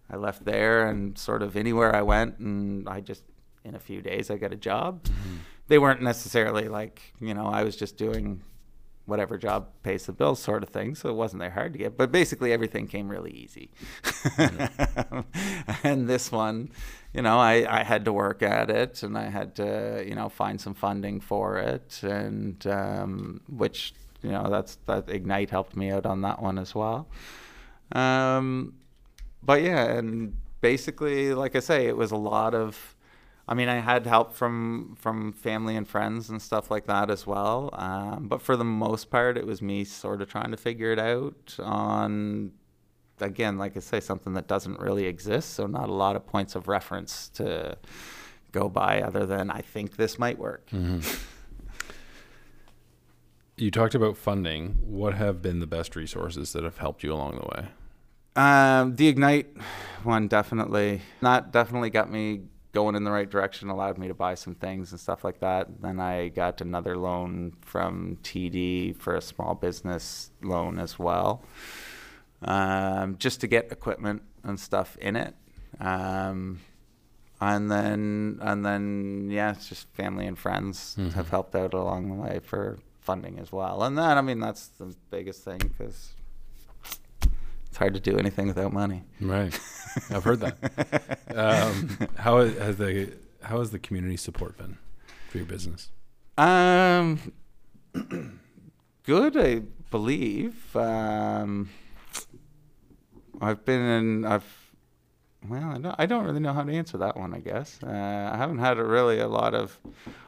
I 0.09 0.17
left 0.17 0.43
there 0.43 0.85
and 0.85 1.17
sort 1.17 1.43
of 1.43 1.55
anywhere 1.55 1.95
I 1.95 2.01
went, 2.01 2.39
and 2.39 2.89
I 2.89 2.99
just 2.99 3.23
in 3.63 3.75
a 3.75 3.79
few 3.79 4.01
days 4.01 4.29
I 4.29 4.37
got 4.37 4.53
a 4.53 4.57
job. 4.57 5.05
They 5.67 5.77
weren't 5.77 6.01
necessarily 6.01 6.67
like 6.67 7.13
you 7.19 7.33
know 7.33 7.45
I 7.47 7.63
was 7.63 7.75
just 7.75 7.97
doing 7.97 8.41
whatever 9.09 9.37
job 9.37 9.67
pays 9.81 10.05
the 10.05 10.13
bills 10.13 10.39
sort 10.39 10.63
of 10.63 10.69
thing, 10.69 10.95
so 10.95 11.09
it 11.09 11.15
wasn't 11.15 11.41
that 11.41 11.51
hard 11.51 11.73
to 11.73 11.79
get. 11.79 11.97
But 11.97 12.11
basically 12.11 12.53
everything 12.53 12.87
came 12.87 13.09
really 13.09 13.31
easy. 13.31 13.71
and 15.83 16.07
this 16.07 16.31
one, 16.31 16.69
you 17.13 17.23
know, 17.23 17.39
I, 17.39 17.79
I 17.79 17.83
had 17.83 18.05
to 18.05 18.13
work 18.13 18.43
at 18.43 18.69
it 18.69 19.01
and 19.03 19.17
I 19.17 19.29
had 19.29 19.55
to 19.55 20.03
you 20.07 20.15
know 20.15 20.29
find 20.29 20.61
some 20.61 20.75
funding 20.75 21.19
for 21.19 21.57
it, 21.57 22.01
and 22.03 22.65
um, 22.67 23.41
which 23.49 23.93
you 24.21 24.31
know 24.31 24.49
that's 24.49 24.77
that 24.85 25.09
Ignite 25.09 25.49
helped 25.49 25.75
me 25.75 25.91
out 25.91 26.05
on 26.05 26.21
that 26.21 26.41
one 26.41 26.57
as 26.57 26.73
well. 26.73 27.07
Um, 27.91 28.75
but 29.41 29.61
yeah, 29.63 29.85
and 29.85 30.35
basically, 30.61 31.33
like 31.33 31.55
I 31.55 31.59
say, 31.59 31.87
it 31.87 31.97
was 31.97 32.11
a 32.11 32.17
lot 32.17 32.53
of. 32.53 32.95
I 33.49 33.55
mean, 33.55 33.67
I 33.67 33.79
had 33.79 34.05
help 34.05 34.35
from 34.35 34.95
from 34.99 35.33
family 35.33 35.75
and 35.75 35.87
friends 35.87 36.29
and 36.29 36.39
stuff 36.39 36.69
like 36.69 36.85
that 36.85 37.09
as 37.09 37.25
well. 37.25 37.71
Um, 37.73 38.27
but 38.27 38.43
for 38.43 38.55
the 38.55 38.63
most 38.63 39.09
part, 39.09 39.39
it 39.39 39.47
was 39.47 39.59
me 39.59 39.83
sort 39.85 40.21
of 40.21 40.29
trying 40.29 40.51
to 40.51 40.57
figure 40.57 40.91
it 40.91 40.99
out 40.99 41.55
on 41.57 42.51
again, 43.19 43.57
like 43.57 43.75
I 43.75 43.79
say, 43.79 44.01
something 44.01 44.33
that 44.33 44.47
doesn't 44.47 44.79
really 44.79 45.07
exist. 45.07 45.55
So 45.55 45.65
not 45.65 45.89
a 45.89 45.93
lot 45.93 46.15
of 46.15 46.27
points 46.27 46.53
of 46.53 46.67
reference 46.67 47.27
to 47.29 47.79
go 48.51 48.69
by 48.69 49.01
other 49.01 49.25
than 49.25 49.49
I 49.49 49.61
think 49.61 49.97
this 49.97 50.19
might 50.19 50.37
work. 50.37 50.69
Mm-hmm. 50.69 51.01
You 53.57 53.71
talked 53.71 53.95
about 53.95 54.15
funding. 54.15 54.77
What 54.85 55.15
have 55.15 55.41
been 55.41 55.59
the 55.59 55.67
best 55.67 55.95
resources 55.95 56.53
that 56.53 56.63
have 56.63 56.77
helped 56.77 57.03
you 57.03 57.11
along 57.11 57.39
the 57.41 57.47
way? 57.55 57.67
Um, 58.35 58.95
the 58.95 59.07
Ignite 59.07 59.47
one 60.03 60.27
definitely. 60.27 61.01
That 61.21 61.51
definitely 61.51 61.89
got 61.89 62.11
me 62.11 62.43
going 62.71 62.95
in 62.95 63.03
the 63.03 63.11
right 63.11 63.29
direction, 63.29 63.69
allowed 63.69 63.97
me 63.97 64.07
to 64.07 64.13
buy 64.13 64.35
some 64.35 64.53
things 64.55 64.91
and 64.91 64.99
stuff 64.99 65.23
like 65.23 65.39
that. 65.39 65.81
Then 65.81 65.99
I 65.99 66.27
got 66.27 66.61
another 66.61 66.95
loan 66.97 67.53
from 67.61 68.17
TD 68.23 68.95
for 68.95 69.15
a 69.15 69.21
small 69.21 69.55
business 69.55 70.31
loan 70.43 70.77
as 70.79 70.99
well, 70.99 71.43
um, 72.41 73.17
just 73.17 73.41
to 73.41 73.47
get 73.47 73.71
equipment 73.71 74.21
and 74.43 74.59
stuff 74.59 74.97
in 74.97 75.15
it. 75.15 75.35
Um, 75.79 76.59
and 77.41 77.71
then, 77.71 78.39
and 78.41 78.65
then, 78.65 79.29
yeah, 79.31 79.51
it's 79.51 79.69
just 79.69 79.87
family 79.93 80.27
and 80.27 80.37
friends 80.37 80.95
Mhm. 80.99 81.13
have 81.13 81.29
helped 81.29 81.55
out 81.55 81.73
along 81.73 82.09
the 82.09 82.15
way 82.21 82.39
for 82.39 82.77
funding 82.99 83.39
as 83.39 83.51
well. 83.51 83.81
And 83.83 83.97
that, 83.97 84.17
I 84.17 84.21
mean, 84.21 84.39
that's 84.39 84.67
the 84.67 84.93
biggest 85.09 85.43
thing 85.43 85.57
because 85.59 86.13
it's 87.69 87.77
hard 87.77 87.93
to 87.93 87.99
do 87.99 88.17
anything 88.17 88.47
without 88.47 88.73
money. 88.73 89.03
Right. 89.21 89.57
I've 90.09 90.23
heard 90.23 90.41
that. 90.41 91.19
Um, 91.29 91.89
how 92.17 92.39
has 92.39 92.77
the 92.77 93.13
how 93.43 93.59
has 93.59 93.69
the 93.69 93.77
community 93.77 94.17
support 94.17 94.57
been 94.57 94.79
for 95.29 95.37
your 95.37 95.45
business? 95.45 95.91
Um, 96.39 97.19
good, 99.03 99.37
I 99.37 99.61
believe. 99.91 100.75
Um, 100.75 101.69
I've 103.39 103.63
been 103.63 103.81
in. 103.81 104.25
I've. 104.25 104.43
Well, 105.47 105.69
I 105.69 105.77
don't, 105.77 105.95
I 105.99 106.05
don't 106.07 106.25
really 106.25 106.39
know 106.39 106.51
how 106.51 106.63
to 106.63 106.71
answer 106.73 106.97
that 106.97 107.15
one. 107.15 107.33
I 107.33 107.39
guess 107.39 107.79
uh, 107.83 108.31
I 108.33 108.35
haven't 108.35 108.57
had 108.57 108.79
a 108.79 108.83
really 108.83 109.19
a 109.19 109.27
lot 109.27 109.53
of. 109.53 109.79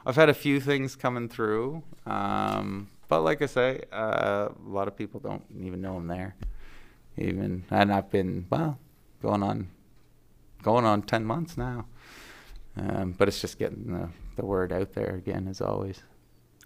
I've 0.06 0.16
had 0.16 0.28
a 0.28 0.34
few 0.34 0.60
things 0.60 0.94
coming 0.94 1.28
through, 1.28 1.82
um, 2.06 2.88
but 3.08 3.22
like 3.22 3.42
I 3.42 3.46
say, 3.46 3.82
uh, 3.92 4.48
a 4.54 4.68
lot 4.68 4.86
of 4.86 4.96
people 4.96 5.18
don't 5.18 5.44
even 5.60 5.80
know 5.80 5.96
I'm 5.96 6.06
there. 6.06 6.36
Even 7.16 7.64
and 7.70 7.92
I've 7.92 8.10
been 8.10 8.46
well, 8.50 8.78
going 9.20 9.42
on, 9.42 9.68
going 10.62 10.84
on 10.84 11.02
ten 11.02 11.24
months 11.24 11.56
now. 11.56 11.86
Um, 12.76 13.12
but 13.12 13.28
it's 13.28 13.40
just 13.40 13.58
getting 13.58 13.92
the, 13.92 14.08
the 14.36 14.46
word 14.46 14.72
out 14.72 14.94
there 14.94 15.14
again, 15.14 15.46
as 15.46 15.60
always. 15.60 16.02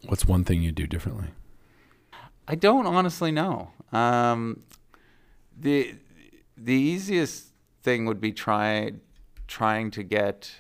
What's 0.07 0.25
one 0.25 0.45
thing 0.45 0.63
you 0.63 0.71
do 0.71 0.87
differently? 0.87 1.29
I 2.47 2.55
don't 2.55 2.87
honestly 2.87 3.33
know. 3.33 3.73
Um, 3.93 4.63
the 5.59 5.97
the 6.57 6.75
easiest 6.75 7.49
thing 7.83 8.07
would 8.07 8.21
be 8.21 8.33
try 8.33 8.93
trying 9.49 9.91
to 9.93 10.03
get 10.03 10.53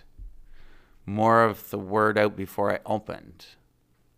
more 1.05 1.45
of 1.45 1.71
the 1.71 1.79
word 1.79 2.19
out 2.19 2.37
before 2.37 2.73
I 2.73 2.81
opened. 2.85 3.47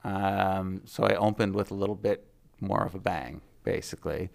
Um, 0.05 0.83
so 0.87 1.05
I 1.05 1.15
opened 1.17 1.55
with 1.55 1.71
a 1.71 1.75
little 1.75 1.95
bit 1.95 2.27
more 2.61 2.83
of 2.83 2.95
a 2.95 2.99
bang, 2.99 3.43
basically. 3.65 4.31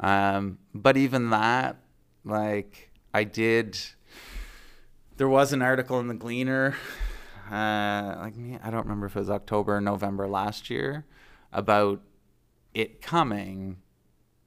Um, 0.00 0.58
but 0.74 0.96
even 0.96 1.30
that, 1.30 1.76
like 2.24 2.90
I 3.12 3.24
did, 3.24 3.78
there 5.16 5.28
was 5.28 5.52
an 5.52 5.62
article 5.62 6.00
in 6.00 6.08
the 6.08 6.14
Gleaner, 6.14 6.74
uh, 7.50 8.16
like 8.18 8.34
I 8.62 8.70
don't 8.70 8.84
remember 8.84 9.06
if 9.06 9.16
it 9.16 9.20
was 9.20 9.30
October 9.30 9.76
or 9.76 9.80
November 9.80 10.26
last 10.26 10.70
year, 10.70 11.04
about 11.52 12.00
it 12.72 13.02
coming, 13.02 13.78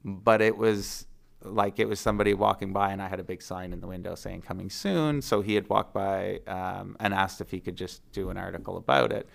but 0.03 0.41
it 0.41 0.57
was 0.57 1.05
like 1.45 1.77
it 1.77 1.87
was 1.87 1.99
somebody 1.99 2.33
walking 2.33 2.71
by 2.71 2.91
and 2.91 3.01
I 3.01 3.09
had 3.09 3.19
a 3.19 3.23
big 3.23 3.41
sign 3.41 3.73
in 3.73 3.81
the 3.81 3.87
window 3.87 4.15
saying 4.15 4.41
coming 4.41 4.69
soon. 4.69 5.21
So 5.21 5.41
he 5.41 5.55
had 5.55 5.69
walked 5.69 5.93
by 5.93 6.39
um, 6.47 6.95
and 6.99 7.13
asked 7.13 7.41
if 7.41 7.51
he 7.51 7.59
could 7.59 7.75
just 7.75 8.09
do 8.11 8.29
an 8.29 8.37
article 8.37 8.77
about 8.77 9.11
it. 9.11 9.27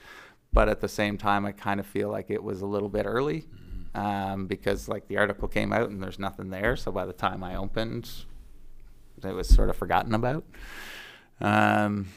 But 0.51 0.71
at 0.71 0.81
the 0.81 0.89
same 0.89 1.19
time, 1.19 1.45
I 1.45 1.53
kind 1.53 1.79
of 1.79 1.87
feel 1.87 2.09
like 2.09 2.31
it 2.31 2.43
was 2.43 2.63
a 2.63 2.67
little 2.67 2.89
bit 2.89 3.05
early 3.05 3.47
um, 3.95 4.47
because 4.47 4.89
like 4.89 5.09
the 5.09 5.17
article 5.17 5.49
came 5.49 5.73
out 5.73 5.91
and 5.91 6.03
there's 6.03 6.19
nothing 6.19 6.51
there. 6.51 6.77
So 6.77 6.93
by 6.93 7.07
the 7.07 7.13
time 7.13 7.43
I 7.43 7.57
opened, 7.57 8.11
it 9.23 9.33
was 9.33 9.49
sort 9.49 9.71
of 9.71 9.77
forgotten 9.77 10.15
about. 10.15 10.45
Um, 11.41 12.09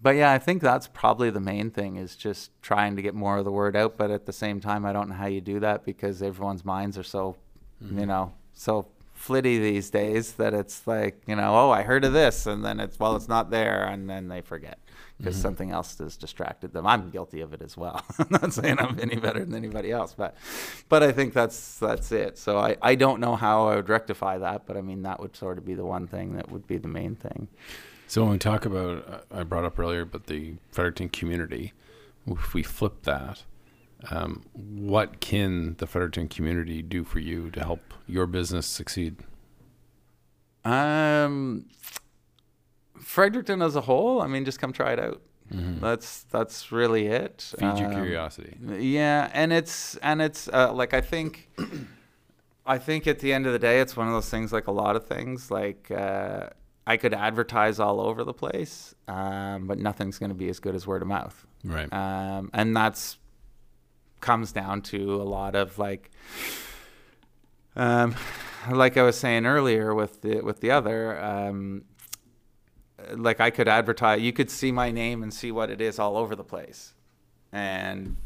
but 0.00 0.16
yeah, 0.16 0.30
I 0.32 0.38
think 0.38 0.62
that's 0.62 0.86
probably 0.86 1.30
the 1.30 1.40
main 1.40 1.70
thing 1.70 1.96
is 1.96 2.14
just 2.14 2.50
trying 2.62 2.96
to 2.96 3.02
get 3.02 3.14
more 3.14 3.38
of 3.38 3.44
the 3.44 3.52
word 3.52 3.76
out. 3.76 3.96
But 3.96 4.10
at 4.10 4.26
the 4.26 4.32
same 4.32 4.60
time, 4.60 4.84
I 4.84 4.92
don't 4.92 5.08
know 5.08 5.16
how 5.16 5.26
you 5.26 5.40
do 5.40 5.60
that 5.60 5.84
because 5.84 6.22
everyone's 6.22 6.64
minds 6.64 6.96
are 6.96 7.02
so, 7.02 7.36
you 7.80 8.06
know, 8.06 8.32
so 8.52 8.86
flitty 9.14 9.58
these 9.58 9.90
days 9.90 10.34
that 10.34 10.54
it's 10.54 10.86
like, 10.86 11.20
you 11.26 11.34
know, 11.34 11.54
oh, 11.56 11.70
I 11.70 11.82
heard 11.82 12.04
of 12.04 12.12
this, 12.12 12.46
and 12.46 12.64
then 12.64 12.78
it's 12.78 12.98
well, 12.98 13.16
it's 13.16 13.28
not 13.28 13.50
there, 13.50 13.84
and 13.84 14.08
then 14.08 14.28
they 14.28 14.40
forget 14.40 14.78
because 15.18 15.36
Mhm. 15.36 15.42
something 15.42 15.70
else 15.72 15.98
has 15.98 16.16
distracted 16.16 16.72
them. 16.72 16.86
I'm 16.86 17.10
guilty 17.10 17.40
of 17.40 17.52
it 17.52 17.60
as 17.60 17.76
well. 17.76 18.02
I'm 18.18 18.28
not 18.30 18.52
saying 18.52 18.78
I'm 18.78 18.98
any 19.00 19.16
better 19.16 19.40
than 19.44 19.54
anybody 19.54 19.90
else, 19.90 20.14
but 20.16 20.36
but 20.88 21.02
I 21.02 21.12
think 21.12 21.34
that's 21.34 21.78
that's 21.78 22.10
it. 22.12 22.38
So 22.38 22.58
I 22.58 22.76
I 22.80 22.94
don't 22.94 23.20
know 23.20 23.36
how 23.36 23.68
I 23.68 23.76
would 23.76 23.88
rectify 23.88 24.38
that, 24.38 24.66
but 24.66 24.76
I 24.76 24.80
mean 24.80 25.02
that 25.02 25.20
would 25.20 25.36
sort 25.36 25.58
of 25.58 25.64
be 25.64 25.74
the 25.74 25.84
one 25.84 26.06
thing 26.06 26.34
that 26.36 26.50
would 26.50 26.66
be 26.66 26.78
the 26.78 26.88
main 26.88 27.16
thing. 27.16 27.48
So 28.06 28.22
when 28.22 28.30
we 28.32 28.38
talk 28.38 28.64
about, 28.64 29.26
I 29.30 29.42
brought 29.42 29.64
up 29.66 29.78
earlier, 29.78 30.06
but 30.06 30.28
the 30.28 30.54
Fredericton 30.72 31.10
community, 31.10 31.74
if 32.26 32.54
we 32.54 32.62
flip 32.62 33.02
that, 33.02 33.42
um, 34.10 34.46
what 34.54 35.20
can 35.20 35.74
the 35.76 35.86
Fredericton 35.86 36.26
community 36.28 36.80
do 36.80 37.04
for 37.04 37.18
you 37.18 37.50
to 37.50 37.60
help 37.62 37.82
your 38.06 38.26
business 38.26 38.66
succeed? 38.66 39.16
Um, 40.64 41.66
Fredericton 42.98 43.62
as 43.62 43.76
a 43.76 43.80
whole, 43.82 44.20
I 44.22 44.26
mean, 44.26 44.44
just 44.44 44.58
come 44.60 44.72
try 44.72 44.92
it 44.92 44.98
out. 45.00 45.20
Mhm. 45.52 45.80
That's 45.80 46.24
that's 46.24 46.70
really 46.72 47.06
it. 47.06 47.54
Feed 47.58 47.78
your 47.78 47.88
Um, 47.88 47.94
curiosity. 47.94 48.56
Yeah, 48.78 49.30
and 49.32 49.52
it's 49.52 49.96
and 49.96 50.20
it's 50.20 50.46
uh, 50.48 50.72
like 50.72 50.92
I 50.92 51.00
think, 51.00 51.48
I 52.66 52.76
think 52.78 53.06
at 53.06 53.20
the 53.20 53.32
end 53.32 53.46
of 53.46 53.52
the 53.54 53.58
day, 53.58 53.80
it's 53.80 53.96
one 53.96 54.06
of 54.08 54.12
those 54.12 54.28
things. 54.28 54.52
Like 54.52 54.66
a 54.66 54.72
lot 54.72 54.94
of 54.94 55.06
things, 55.06 55.50
like 55.50 55.90
uh, 55.90 56.48
I 56.86 56.98
could 56.98 57.14
advertise 57.14 57.80
all 57.80 57.98
over 58.00 58.24
the 58.24 58.34
place, 58.34 58.94
um, 59.08 59.66
but 59.66 59.78
nothing's 59.78 60.18
going 60.18 60.28
to 60.30 60.34
be 60.36 60.50
as 60.50 60.60
good 60.60 60.74
as 60.74 60.86
word 60.86 61.00
of 61.00 61.08
mouth. 61.08 61.46
Right. 61.64 61.90
Um, 61.92 62.50
and 62.52 62.76
that's 62.76 63.16
comes 64.20 64.52
down 64.52 64.82
to 64.82 65.14
a 65.14 65.24
lot 65.24 65.54
of 65.54 65.78
like, 65.78 66.10
um, 67.76 68.14
like 68.70 68.96
I 68.96 69.02
was 69.02 69.16
saying 69.18 69.46
earlier 69.46 69.94
with 69.94 70.20
the 70.22 70.40
with 70.42 70.60
the 70.60 70.70
other. 70.72 71.18
Um, 71.22 71.84
like 73.14 73.40
I 73.40 73.50
could 73.50 73.68
advertise, 73.68 74.20
you 74.20 74.32
could 74.32 74.50
see 74.50 74.72
my 74.72 74.90
name 74.90 75.22
and 75.22 75.32
see 75.32 75.52
what 75.52 75.70
it 75.70 75.80
is 75.80 75.98
all 75.98 76.16
over 76.16 76.34
the 76.34 76.44
place, 76.44 76.94
and 77.52 78.16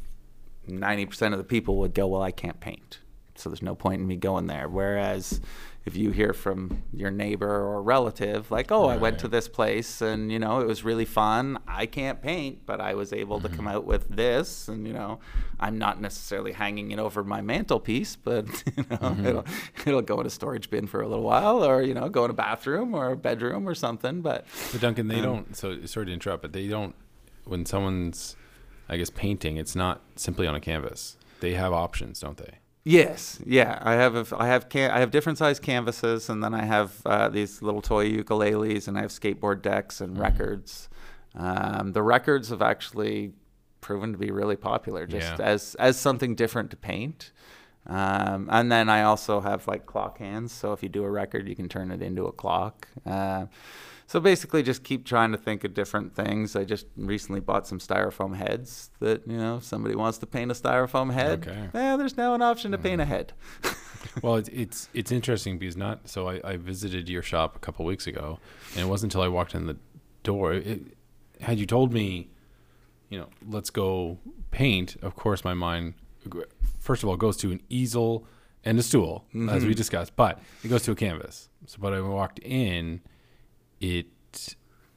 ninety 0.67 1.07
percent 1.07 1.35
of 1.35 1.39
the 1.39 1.45
people 1.45 1.77
would 1.79 1.95
go, 1.95 2.07
"Well, 2.07 2.23
I 2.23 2.31
can't 2.31 2.61
paint, 2.61 3.01
so 3.35 3.51
there's 3.51 3.63
no 3.63 3.75
point 3.75 4.01
in 4.01 4.07
me 4.07 4.17
going 4.17 4.47
there." 4.47 4.69
Whereas 4.69 5.41
if 5.85 5.97
you 5.97 6.11
hear 6.12 6.33
from 6.33 6.85
your 6.92 7.11
neighbor 7.11 7.49
or 7.49 7.83
relative, 7.83 8.51
like, 8.51 8.71
"Oh, 8.71 8.87
I 8.87 8.97
went 8.97 9.18
to 9.21 9.29
this 9.29 9.49
place 9.49 10.01
and 10.01 10.31
you 10.31 10.38
know 10.38 10.61
it 10.61 10.66
was 10.66 10.85
really 10.85 11.05
fun. 11.05 11.59
I 11.66 11.87
can't 11.87 12.23
paint, 12.23 12.61
but 12.66 12.81
I 12.81 12.95
was 12.95 13.12
able 13.12 13.40
to 13.40 13.49
come 13.49 13.66
out 13.66 13.85
with 13.85 14.09
this, 14.09 14.68
and 14.68 14.87
you 14.87 14.92
know, 14.92 15.18
I'm 15.59 15.79
not 15.79 16.01
necessarily 16.01 16.53
hanging 16.53 16.92
it 16.92 16.99
over 17.01 17.25
my 17.25 17.40
mantelpiece, 17.40 18.14
but 18.16 18.47
you 18.77 18.85
know, 18.90 19.16
it'll 19.25 19.45
it'll 19.87 20.03
go 20.03 20.21
in 20.21 20.27
a 20.27 20.31
storage 20.31 20.71
bin 20.71 20.87
for 20.87 21.01
a 21.03 21.09
little 21.09 21.25
while, 21.25 21.64
or 21.64 21.83
you 21.83 21.95
know, 21.95 22.09
go 22.09 22.25
in 22.25 22.31
a 22.31 22.35
bathroom 22.35 22.95
or 22.95 23.11
a 23.12 23.16
bedroom 23.16 23.68
or 23.68 23.75
something. 23.75 24.21
But 24.23 24.47
But 24.71 24.81
Duncan, 24.81 25.09
they 25.09 25.16
Um, 25.16 25.23
don't. 25.23 25.57
So 25.57 25.85
sorry 25.87 26.07
to 26.07 26.12
interrupt, 26.12 26.42
but 26.42 26.53
they 26.53 26.68
don't. 26.68 26.95
When 27.45 27.66
someone's, 27.66 28.37
I 28.88 28.97
guess, 28.99 29.11
painting, 29.11 29.57
it's 29.57 29.75
not 29.75 30.01
simply 30.14 30.47
on 30.47 30.55
a 30.55 30.61
canvas. 30.61 31.16
They 31.40 31.55
have 31.55 31.73
options, 31.73 32.21
don't 32.21 32.37
they? 32.37 32.59
Yes, 32.85 33.38
yeah, 33.47 33.79
I 33.81 33.92
have 33.92 34.33
a, 34.33 34.37
I 34.37 34.49
have 34.49 34.68
can 34.68 34.90
I 34.90 34.99
have 34.99 35.12
different 35.12 35.38
size 35.38 35.61
canvases, 35.61 36.29
and 36.29 36.42
then 36.42 36.53
I 36.53 36.64
have 36.64 36.95
uh, 37.07 37.29
these 37.29 37.62
little 37.62 37.81
toy 37.83 38.11
ukuleles, 38.11 38.88
and 38.88 38.99
I 38.99 39.03
have 39.03 39.11
skateboard 39.12 39.62
decks 39.62 40.01
and 40.01 40.18
records. 40.18 40.88
Um, 41.37 41.92
the 41.92 42.03
records 42.03 42.49
have 42.49 42.61
actually 42.61 43.35
proven 43.81 44.12
to 44.12 44.18
be 44.18 44.31
really 44.33 44.57
popular, 44.57 45.07
just 45.07 45.38
Yeah. 45.38 45.45
as 45.45 45.77
as 45.77 45.97
something 45.99 46.35
different 46.35 46.71
to 46.73 46.77
paint. 46.77 47.31
Um, 47.87 48.49
and 48.51 48.71
then 48.71 48.88
I 48.88 49.03
also 49.03 49.40
have 49.40 49.66
like 49.68 49.87
clock 49.87 50.18
hands, 50.18 50.51
so 50.53 50.73
if 50.73 50.83
you 50.83 50.88
do 50.88 51.05
a 51.05 51.11
record, 51.11 51.49
you 51.49 51.55
can 51.57 51.68
turn 51.68 51.90
it 51.92 52.03
into 52.03 52.27
a 52.27 52.33
clock. 52.33 52.88
Uh, 53.07 53.47
so 54.12 54.20
basically, 54.20 54.62
just 54.62 54.85
keep 54.85 55.07
trying 55.07 55.33
to 55.33 55.38
think 55.38 55.64
of 55.64 55.72
different 55.72 56.14
things. 56.14 56.55
I 56.55 56.64
just 56.64 56.85
recently 56.98 57.40
bought 57.40 57.66
some 57.66 57.79
styrofoam 57.79 58.37
heads 58.37 58.90
that 59.01 59.27
you 59.27 59.38
know 59.38 59.57
if 59.57 59.64
somebody 59.64 59.94
wants 59.94 60.18
to 60.18 60.27
paint 60.27 60.51
a 60.51 60.55
styrofoam 60.55 61.14
head. 61.14 61.48
Okay. 61.48 61.70
Yeah, 61.72 61.96
there's 61.96 62.18
now 62.18 62.35
an 62.35 62.42
option 62.42 62.72
to 62.72 62.79
paint 62.79 63.01
a 63.01 63.07
head. 63.07 63.33
Well, 64.20 64.35
it's 64.35 64.51
it's, 64.51 64.88
it's 64.92 65.12
interesting 65.12 65.59
because 65.59 65.77
not. 65.77 66.09
So 66.09 66.29
I, 66.29 66.40
I 66.44 66.57
visited 66.57 67.09
your 67.09 67.22
shop 67.22 67.57
a 67.57 67.59
couple 67.61 67.87
weeks 67.87 68.07
ago, 68.07 68.40
and 68.75 68.85
it 68.85 68.88
wasn't 68.88 69.14
until 69.14 69.25
I 69.25 69.29
walked 69.29 69.55
in 69.55 69.66
the 69.66 69.77
door. 70.25 70.53
It, 70.53 70.83
had 71.40 71.59
you 71.59 71.64
told 71.64 71.94
me, 71.94 72.29
you 73.09 73.18
know, 73.18 73.29
let's 73.48 73.70
go 73.70 74.18
paint. 74.51 74.96
Of 75.01 75.14
course, 75.14 75.44
my 75.44 75.55
mind, 75.55 75.94
first 76.81 77.03
of 77.03 77.09
all, 77.09 77.16
goes 77.16 77.38
to 77.38 77.53
an 77.53 77.62
easel 77.70 78.27
and 78.64 78.79
a 78.79 78.83
stool, 78.83 79.25
as 79.33 79.38
we 79.38 79.46
mm-hmm. 79.46 79.70
discussed. 79.70 80.14
But 80.16 80.40
it 80.62 80.68
goes 80.68 80.83
to 80.83 80.90
a 80.90 80.96
canvas. 80.96 81.48
So, 81.66 81.79
but 81.81 81.94
I 81.94 82.01
walked 82.03 82.40
in, 82.40 83.01
it 83.83 84.07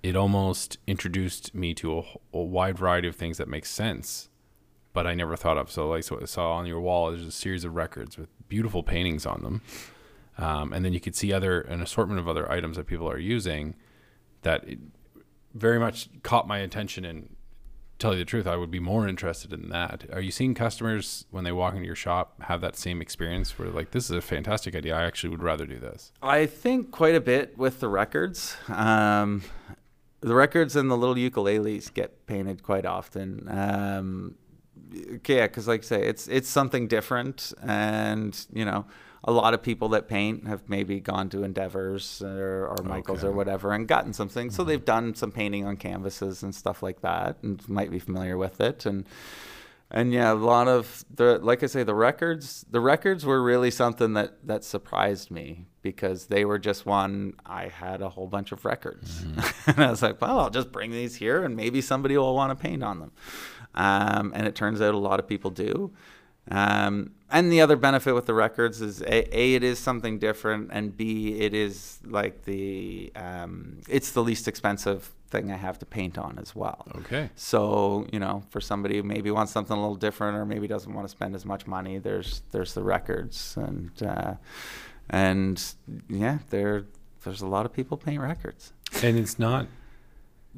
it 0.04 0.16
almost 0.16 0.78
introduced 0.86 1.56
me 1.56 1.74
to 1.74 1.98
a, 1.98 2.04
a 2.32 2.40
wide 2.40 2.78
variety 2.78 3.08
of 3.08 3.16
things 3.16 3.40
that 3.40 3.48
make 3.48 3.66
sense, 3.66 4.30
but 4.94 5.08
I 5.08 5.16
never 5.16 5.36
thought 5.36 5.58
of. 5.58 5.72
So, 5.72 5.90
like, 5.90 6.04
so 6.04 6.20
I 6.22 6.26
saw 6.26 6.54
on 6.54 6.68
your 6.68 6.80
wall, 6.80 7.10
there's 7.10 7.26
a 7.26 7.32
series 7.32 7.66
of 7.66 7.76
records 7.76 8.16
with 8.16 8.30
beautiful 8.48 8.84
paintings 8.84 9.26
on 9.26 9.42
them, 9.42 9.62
um, 10.38 10.72
and 10.72 10.86
then 10.86 10.94
you 10.94 11.00
could 11.00 11.16
see 11.16 11.34
other 11.34 11.62
an 11.62 11.82
assortment 11.82 12.20
of 12.20 12.30
other 12.30 12.50
items 12.50 12.78
that 12.78 12.86
people 12.86 13.10
are 13.10 13.18
using 13.18 13.76
that 14.44 14.64
very 15.56 15.80
much 15.80 16.08
caught 16.22 16.48
my 16.48 16.60
attention 16.60 17.04
and 17.04 17.35
tell 18.00 18.14
you 18.14 18.20
the 18.20 18.26
truth, 18.26 18.48
I 18.48 18.56
would 18.56 18.72
be 18.72 18.80
more 18.80 19.08
interested 19.08 19.54
in 19.54 19.70
that. 19.70 20.06
Are 20.12 20.22
you 20.22 20.32
seeing 20.32 20.54
customers 20.54 21.26
when 21.32 21.44
they 21.44 21.52
walk 21.52 21.74
into 21.74 21.86
your 21.86 21.96
shop 21.96 22.42
have 22.44 22.62
that 22.62 22.76
same 22.76 23.02
experience 23.02 23.58
where 23.58 23.70
like 23.70 23.92
this 23.92 24.06
is 24.06 24.12
a 24.12 24.22
fantastic 24.22 24.76
idea? 24.76 24.96
I 24.96 25.04
actually 25.04 25.30
would 25.30 25.44
rather 25.44 25.66
do 25.66 25.80
this. 25.80 26.12
I 26.22 26.46
think 26.46 26.92
quite 26.92 27.16
a 27.16 27.22
bit 27.22 27.58
with 27.58 27.80
the 27.80 27.88
records. 27.88 28.58
Um, 28.68 29.44
the 30.22 30.36
records 30.36 30.76
and 30.76 30.90
the 30.90 30.98
little 30.98 31.16
ukuleles 31.16 31.94
get 31.94 32.26
painted 32.26 32.64
quite 32.64 32.86
often. 32.86 33.48
Um, 33.50 34.36
yeah, 35.28 35.48
because 35.48 35.68
like 35.68 35.82
I 35.82 35.84
say, 35.84 36.08
it's 36.08 36.28
it's 36.28 36.50
something 36.50 36.88
different, 36.88 37.54
and 37.62 38.46
you 38.54 38.66
know, 38.66 38.86
a 39.28 39.32
lot 39.32 39.54
of 39.56 39.62
people 39.64 39.90
that 39.90 40.08
paint 40.08 40.48
have 40.48 40.70
maybe 40.70 41.00
gone 41.00 41.30
to 41.30 41.44
Endeavors 41.44 42.22
or, 42.24 42.68
or 42.68 42.84
Michaels 42.84 43.20
Okay. 43.20 43.28
or 43.28 43.32
whatever 43.32 43.74
and 43.74 43.88
gotten 43.88 44.14
something. 44.14 44.52
So 44.52 44.64
they've 44.64 44.86
done 44.86 45.16
some 45.16 45.32
painting 45.32 45.66
on 45.66 45.78
canvases 45.78 46.44
and 46.44 46.54
stuff 46.54 46.84
like 46.84 47.02
that, 47.02 47.38
and 47.42 47.68
might 47.68 47.90
be 47.90 47.98
familiar 48.00 48.38
with 48.38 48.62
it. 48.62 48.86
And 48.86 49.06
and 49.92 50.12
yeah, 50.14 50.32
a 50.32 50.36
lot 50.36 50.68
of 50.68 51.06
the 51.14 51.40
like 51.40 51.64
I 51.64 51.68
say, 51.68 51.84
the 51.84 51.96
records 51.96 52.66
the 52.70 52.80
records 52.80 53.26
were 53.26 53.42
really 53.42 53.72
something 53.72 54.14
that 54.14 54.46
that 54.48 54.64
surprised 54.64 55.32
me 55.32 55.66
because 55.82 56.28
they 56.28 56.46
were 56.46 56.58
just 56.60 56.86
one 56.86 57.34
I 57.46 57.68
had 57.68 58.02
a 58.02 58.10
whole 58.10 58.28
bunch 58.28 58.52
of 58.52 58.64
records. 58.64 59.24
and 59.68 59.84
I 59.84 59.90
was 59.90 60.02
like, 60.04 60.22
well, 60.22 60.40
I'll 60.40 60.50
just 60.52 60.72
bring 60.72 60.92
these 60.92 61.16
here 61.16 61.44
and 61.44 61.56
maybe 61.56 61.82
somebody 61.82 62.16
will 62.18 62.36
want 62.36 62.52
to 62.58 62.62
paint 62.62 62.84
on 62.84 63.00
them. 63.00 63.12
Um, 63.76 64.32
and 64.36 64.48
it 64.48 64.56
turns 64.56 64.82
out 64.82 64.94
a 64.94 64.98
lot 64.98 65.20
of 65.20 65.28
people 65.28 65.52
do. 65.52 65.92
Um, 66.52 67.12
and 67.32 67.52
the 67.52 67.62
other 67.62 67.76
benefit 67.76 68.14
with 68.14 68.28
the 68.28 68.34
records 68.34 68.82
is 68.82 69.02
a, 69.02 69.38
a, 69.38 69.56
it 69.56 69.64
is 69.64 69.80
something 69.80 70.20
different, 70.20 70.70
and 70.72 70.96
b, 70.96 71.40
it 71.40 71.54
is 71.54 72.00
like 72.06 72.46
the 72.46 73.12
um, 73.16 73.80
it's 73.90 74.12
the 74.12 74.24
least 74.24 74.48
expensive 74.48 75.12
thing 75.30 75.52
I 75.52 75.58
have 75.58 75.80
to 75.80 75.86
paint 75.86 76.18
on 76.18 76.38
as 76.40 76.56
well. 76.56 76.88
Okay. 76.98 77.30
So 77.36 78.08
you 78.12 78.20
know, 78.20 78.44
for 78.50 78.62
somebody 78.62 78.98
who 78.98 79.04
maybe 79.04 79.32
wants 79.32 79.52
something 79.52 79.76
a 79.76 79.80
little 79.80 79.96
different, 79.96 80.38
or 80.38 80.46
maybe 80.46 80.68
doesn't 80.68 80.94
want 80.94 81.08
to 81.08 81.12
spend 81.12 81.36
as 81.36 81.46
much 81.46 81.66
money, 81.66 81.98
there's 81.98 82.44
there's 82.52 82.74
the 82.74 82.84
records, 82.84 83.58
and 83.58 83.92
uh, 84.04 84.36
and 85.10 85.74
yeah, 86.08 86.40
there 86.52 86.86
there's 87.24 87.42
a 87.42 87.48
lot 87.48 87.66
of 87.66 87.74
people 87.74 87.98
paint 87.98 88.22
records. 88.22 88.72
And 89.02 89.18
it's 89.18 89.40
not 89.40 89.68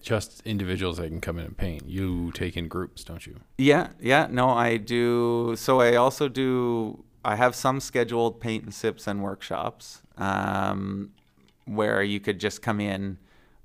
just 0.01 0.41
individuals 0.45 0.97
that 0.97 1.07
can 1.07 1.21
come 1.21 1.37
in 1.39 1.45
and 1.45 1.57
paint. 1.57 1.87
You 1.87 2.31
take 2.31 2.57
in 2.57 2.67
groups, 2.67 3.03
don't 3.03 3.25
you? 3.25 3.39
Yeah, 3.57 3.89
yeah, 3.99 4.27
no, 4.29 4.49
I 4.49 4.77
do. 4.77 5.55
So 5.57 5.81
I 5.81 5.95
also 5.95 6.27
do. 6.27 7.03
I 7.25 7.35
have 7.35 7.55
some 7.55 7.79
scheduled 7.79 8.39
paint 8.39 8.63
and 8.63 8.73
sips 8.73 9.07
and 9.07 9.21
workshops 9.21 10.01
um, 10.17 11.11
where 11.65 12.01
you 12.01 12.19
could 12.19 12.39
just 12.39 12.61
come 12.61 12.79
in, 12.79 13.17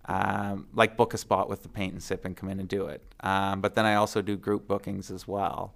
um, 0.07 0.66
like 0.75 0.97
book 0.97 1.14
a 1.14 1.18
spot 1.18 1.49
with 1.49 1.62
the 1.62 1.68
paint 1.68 1.92
and 1.92 2.03
sip 2.03 2.25
and 2.25 2.37
come 2.37 2.49
in 2.49 2.59
and 2.59 2.68
do 2.68 2.87
it. 2.87 3.03
Um, 3.21 3.61
but 3.61 3.75
then 3.75 3.87
I 3.87 3.95
also 3.95 4.21
do 4.21 4.37
group 4.37 4.66
bookings 4.66 5.11
as 5.11 5.29
well. 5.29 5.75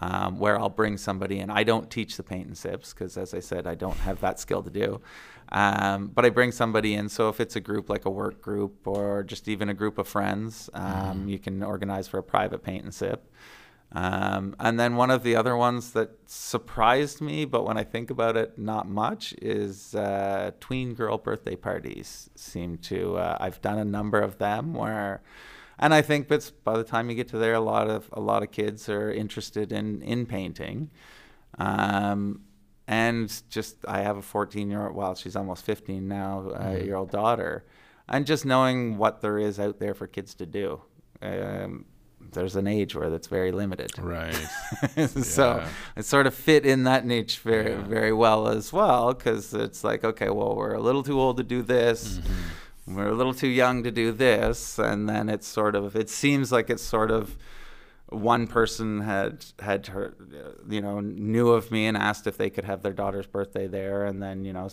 Um, 0.00 0.38
where 0.40 0.58
I'll 0.58 0.68
bring 0.68 0.96
somebody 0.96 1.38
in. 1.38 1.48
I 1.48 1.62
don't 1.62 1.88
teach 1.88 2.16
the 2.16 2.24
paint 2.24 2.46
and 2.48 2.58
sips 2.58 2.92
because, 2.92 3.16
as 3.16 3.34
I 3.34 3.40
said, 3.40 3.68
I 3.68 3.76
don't 3.76 3.98
have 3.98 4.20
that 4.20 4.40
skill 4.40 4.62
to 4.62 4.70
do. 4.70 5.00
Um, 5.52 6.08
but 6.08 6.24
I 6.24 6.30
bring 6.30 6.50
somebody 6.50 6.94
in. 6.94 7.08
So 7.08 7.28
if 7.28 7.38
it's 7.38 7.56
a 7.56 7.60
group 7.60 7.90
like 7.90 8.06
a 8.06 8.10
work 8.10 8.40
group 8.40 8.86
or 8.86 9.22
just 9.22 9.48
even 9.48 9.68
a 9.68 9.74
group 9.74 9.98
of 9.98 10.08
friends, 10.08 10.70
um, 10.72 11.28
you 11.28 11.38
can 11.38 11.62
organize 11.62 12.08
for 12.08 12.18
a 12.18 12.22
private 12.22 12.64
paint 12.64 12.84
and 12.84 12.92
sip. 12.94 13.30
Um, 13.94 14.56
and 14.58 14.80
then 14.80 14.96
one 14.96 15.10
of 15.10 15.22
the 15.22 15.36
other 15.36 15.54
ones 15.54 15.92
that 15.92 16.10
surprised 16.26 17.20
me, 17.20 17.44
but 17.44 17.66
when 17.66 17.76
I 17.76 17.84
think 17.84 18.10
about 18.10 18.38
it, 18.38 18.58
not 18.58 18.88
much, 18.88 19.34
is 19.42 19.94
uh, 19.94 20.52
tween 20.60 20.94
girl 20.94 21.18
birthday 21.18 21.56
parties. 21.56 22.30
Seem 22.34 22.78
to 22.78 23.18
uh, 23.18 23.36
I've 23.38 23.60
done 23.60 23.78
a 23.78 23.84
number 23.84 24.18
of 24.18 24.38
them 24.38 24.72
where, 24.72 25.20
and 25.82 25.92
I 25.92 26.00
think 26.02 26.28
that's 26.28 26.50
by 26.50 26.76
the 26.78 26.84
time 26.84 27.10
you 27.10 27.16
get 27.16 27.28
to 27.28 27.38
there, 27.38 27.54
a 27.54 27.60
lot 27.60 27.88
of 27.90 28.08
a 28.12 28.20
lot 28.20 28.42
of 28.42 28.50
kids 28.50 28.88
are 28.88 29.10
interested 29.12 29.72
in 29.72 30.00
in 30.02 30.24
painting. 30.26 30.90
Um, 31.58 32.40
and 32.88 33.42
just 33.50 33.76
I 33.86 34.00
have 34.00 34.16
a 34.16 34.22
14 34.22 34.70
year 34.70 34.86
old, 34.86 34.96
well, 34.96 35.14
she's 35.14 35.36
almost 35.36 35.64
15 35.64 36.08
now, 36.08 36.50
uh, 36.50 36.70
year 36.82 36.96
old 36.96 37.10
daughter, 37.10 37.64
and 38.08 38.26
just 38.26 38.44
knowing 38.44 38.98
what 38.98 39.20
there 39.20 39.38
is 39.38 39.60
out 39.60 39.78
there 39.78 39.94
for 39.94 40.06
kids 40.06 40.34
to 40.36 40.46
do. 40.46 40.80
Um, 41.20 41.84
there's 42.32 42.56
an 42.56 42.66
age 42.66 42.94
where 42.94 43.10
that's 43.10 43.26
very 43.28 43.52
limited. 43.52 43.98
Right. 43.98 44.34
so 45.08 45.56
Yeah. 45.56 45.68
it 45.96 46.04
sort 46.04 46.26
of 46.26 46.34
fit 46.34 46.64
in 46.64 46.84
that 46.84 47.04
niche 47.04 47.38
very, 47.40 47.72
Yeah. 47.72 47.82
very 47.82 48.12
well 48.12 48.48
as 48.48 48.72
well, 48.72 49.12
because 49.14 49.52
it's 49.54 49.84
like, 49.84 50.04
okay, 50.04 50.30
well, 50.30 50.54
we're 50.56 50.74
a 50.74 50.80
little 50.80 51.02
too 51.02 51.20
old 51.20 51.36
to 51.38 51.42
do 51.42 51.62
this. 51.62 52.18
Mm-hmm. 52.18 52.32
We're 52.86 53.08
a 53.08 53.14
little 53.14 53.34
too 53.34 53.48
young 53.48 53.82
to 53.84 53.90
do 53.90 54.10
this, 54.12 54.78
and 54.78 55.08
then 55.08 55.28
it's 55.28 55.46
sort 55.46 55.74
of. 55.76 55.94
It 55.94 56.10
seems 56.10 56.50
like 56.50 56.68
it's 56.68 56.82
sort 56.82 57.10
of 57.10 57.36
one 58.08 58.46
person 58.46 59.00
had 59.02 59.44
had 59.60 59.86
her, 59.88 60.14
you 60.68 60.80
know, 60.80 61.00
knew 61.00 61.50
of 61.50 61.70
me 61.70 61.86
and 61.86 61.96
asked 61.96 62.26
if 62.26 62.36
they 62.36 62.50
could 62.50 62.64
have 62.64 62.82
their 62.82 62.92
daughter's 62.92 63.26
birthday 63.26 63.66
there, 63.68 64.04
and 64.04 64.20
then 64.22 64.44
you 64.44 64.52
know, 64.52 64.68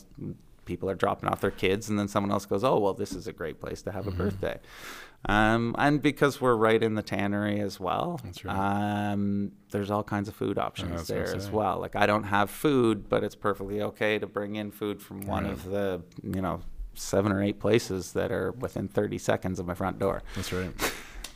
people 0.66 0.90
are 0.90 0.96
dropping 0.96 1.30
off 1.30 1.40
their 1.40 1.52
kids, 1.52 1.88
and 1.90 1.98
then 2.00 2.08
someone 2.08 2.32
else 2.32 2.46
goes, 2.48 2.64
"Oh, 2.64 2.80
well, 2.80 2.94
this 2.96 3.14
is 3.14 3.28
a 3.28 3.34
great 3.34 3.60
place 3.62 3.82
to 3.84 3.92
have 3.92 4.06
Mm-hmm. 4.06 4.22
a 4.22 4.24
birthday," 4.26 4.60
um, 5.28 5.76
and 5.78 6.02
because 6.02 6.42
we're 6.42 6.56
right 6.56 6.82
in 6.82 6.96
the 6.96 7.04
tannery 7.04 7.60
as 7.62 7.80
well, 7.80 8.20
right. 8.44 9.12
um, 9.12 9.52
there's 9.70 9.92
all 9.92 10.04
kinds 10.04 10.28
of 10.28 10.36
food 10.36 10.58
options 10.58 11.08
there 11.08 11.36
as 11.36 11.52
well. 11.52 11.80
Like 11.80 11.96
I 11.96 12.08
don't 12.08 12.24
have 12.24 12.50
food, 12.50 13.08
but 13.08 13.24
it's 13.24 13.36
perfectly 13.36 13.82
okay 13.84 14.18
to 14.18 14.26
bring 14.28 14.56
in 14.56 14.72
food 14.72 15.00
from 15.02 15.22
one 15.28 15.44
Right. 15.44 15.54
of 15.54 15.66
the, 15.66 16.02
you 16.24 16.42
know. 16.42 16.62
Seven 17.00 17.32
or 17.32 17.42
eight 17.42 17.60
places 17.60 18.12
that 18.14 18.32
are 18.32 18.52
within 18.52 18.88
30 18.90 19.18
seconds 19.18 19.58
of 19.58 19.66
my 19.66 19.74
front 19.74 20.00
door. 20.00 20.22
That's 20.36 20.52
right. 20.52 20.72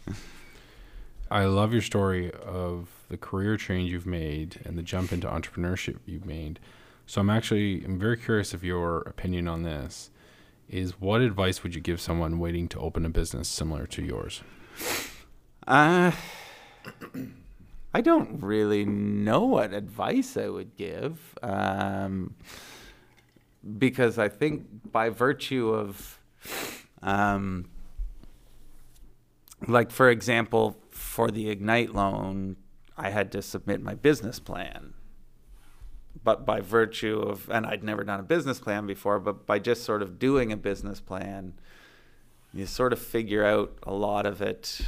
I 1.32 1.46
love 1.46 1.72
your 1.72 1.82
story 1.82 2.32
of 2.32 2.90
the 3.10 3.18
career 3.18 3.56
change 3.56 3.90
you've 3.90 4.06
made 4.06 4.60
and 4.66 4.78
the 4.78 4.84
jump 4.84 5.14
into 5.14 5.28
entrepreneurship 5.28 6.00
you've 6.06 6.26
made. 6.26 6.60
So 7.06 7.22
I'm 7.22 7.30
actually 7.30 7.84
I'm 7.86 7.98
very 7.98 8.18
curious 8.18 8.54
of 8.54 8.64
your 8.64 9.00
opinion 9.02 9.48
on 9.48 9.64
this. 9.64 10.12
Is 10.70 11.00
what 11.00 11.22
advice 11.22 11.64
would 11.64 11.76
you 11.76 11.82
give 11.82 12.02
someone 12.02 12.40
waiting 12.40 12.68
to 12.70 12.80
open 12.80 13.06
a 13.06 13.10
business 13.10 13.48
similar 13.48 13.86
to 13.88 14.04
yours? 14.04 14.42
Uh, 15.66 16.12
I 17.94 18.02
don't 18.02 18.42
really 18.42 18.86
know 18.86 19.46
what 19.46 19.74
advice 19.74 20.36
I 20.36 20.50
would 20.50 20.76
give, 20.76 21.38
um, 21.42 22.36
because 23.78 24.20
I 24.20 24.30
think 24.30 24.92
by 24.92 25.10
virtue 25.10 25.70
of, 25.70 26.20
um, 27.02 27.70
like 29.68 29.92
for 29.92 30.10
example, 30.10 30.78
for 30.90 31.32
the 31.32 31.50
Ignite 31.50 31.94
loan, 31.94 32.58
I 32.98 33.10
had 33.10 33.32
to 33.32 33.42
submit 33.42 33.82
my 33.82 33.96
business 33.96 34.40
plan. 34.40 34.94
But 36.24 36.46
by 36.46 36.62
virtue 36.62 37.20
of, 37.20 37.50
and 37.50 37.66
I'd 37.66 37.84
never 37.84 38.04
done 38.04 38.20
a 38.20 38.24
business 38.24 38.60
plan 38.60 38.86
before, 38.86 39.20
but 39.20 39.46
by 39.46 39.60
just 39.60 39.84
sort 39.84 40.02
of 40.02 40.20
doing 40.20 40.52
a 40.52 40.58
business 40.58 41.02
plan, 41.02 41.54
you 42.54 42.66
sort 42.66 42.94
of 42.94 43.00
figure 43.00 43.44
out 43.44 43.78
a 43.84 43.94
lot 43.94 44.26
of 44.26 44.42
it 44.42 44.82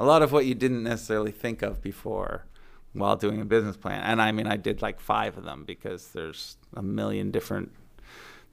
a 0.00 0.04
lot 0.04 0.22
of 0.22 0.32
what 0.32 0.46
you 0.46 0.54
didn't 0.54 0.84
necessarily 0.84 1.32
think 1.32 1.60
of 1.60 1.82
before 1.82 2.44
while 2.92 3.16
doing 3.16 3.40
a 3.40 3.44
business 3.44 3.76
plan. 3.76 4.02
And 4.02 4.20
I 4.20 4.32
mean, 4.32 4.46
I 4.46 4.56
did 4.56 4.82
like 4.82 5.00
five 5.00 5.36
of 5.36 5.44
them 5.44 5.64
because 5.64 6.08
there's 6.08 6.56
a 6.74 6.82
million 6.82 7.30
different 7.30 7.72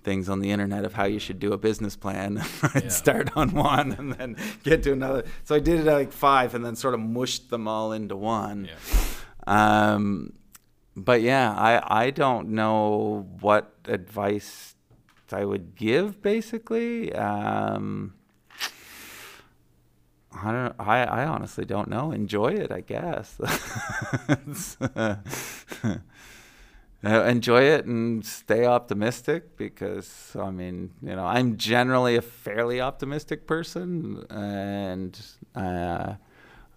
things 0.04 0.30
on 0.30 0.40
the 0.40 0.52
internet 0.52 0.86
of 0.86 0.94
how 0.94 1.06
you 1.06 1.18
should 1.18 1.40
do 1.40 1.52
a 1.52 1.58
business 1.58 1.96
plan. 1.96 2.38
I'd 2.76 2.84
Yeah. 2.84 2.90
start 2.90 3.36
on 3.36 3.54
one 3.54 3.92
and 3.94 4.14
then 4.14 4.38
get 4.64 4.84
to 4.84 4.92
another. 4.94 5.24
So 5.46 5.56
I 5.56 5.60
did 5.60 5.80
it 5.80 5.86
like 5.92 6.12
five 6.12 6.54
and 6.54 6.64
then 6.64 6.76
sort 6.76 6.94
of 6.94 7.00
mushed 7.00 7.50
them 7.50 7.68
all 7.68 7.92
into 7.92 8.16
one. 8.16 8.70
Um, 9.48 10.34
but 10.96 11.22
yeah, 11.22 11.52
I, 11.52 12.04
I 12.06 12.10
don't 12.12 12.50
know 12.50 13.28
what 13.42 13.74
advice 13.88 14.76
I 15.32 15.44
would 15.44 15.76
give 15.76 16.22
basically. 16.22 17.12
Um, 17.14 18.14
I 20.44 20.52
don't. 20.52 20.76
I, 20.80 21.04
I 21.04 21.26
honestly 21.26 21.66
don't 21.66 21.90
know. 21.90 22.12
Enjoy 22.12 22.48
it, 22.48 22.72
I 22.72 22.82
guess. 22.82 23.40
Uh, 27.06 27.22
enjoy 27.26 27.62
it 27.62 27.86
and 27.86 28.26
stay 28.26 28.66
optimistic 28.66 29.56
because 29.58 30.36
I 30.40 30.50
mean, 30.50 30.90
you 31.04 31.16
know, 31.16 31.24
I'm 31.24 31.56
generally 31.56 32.16
a 32.16 32.22
fairly 32.22 32.82
optimistic 32.82 33.46
person, 33.46 34.26
and 34.32 35.20
uh, 35.56 36.16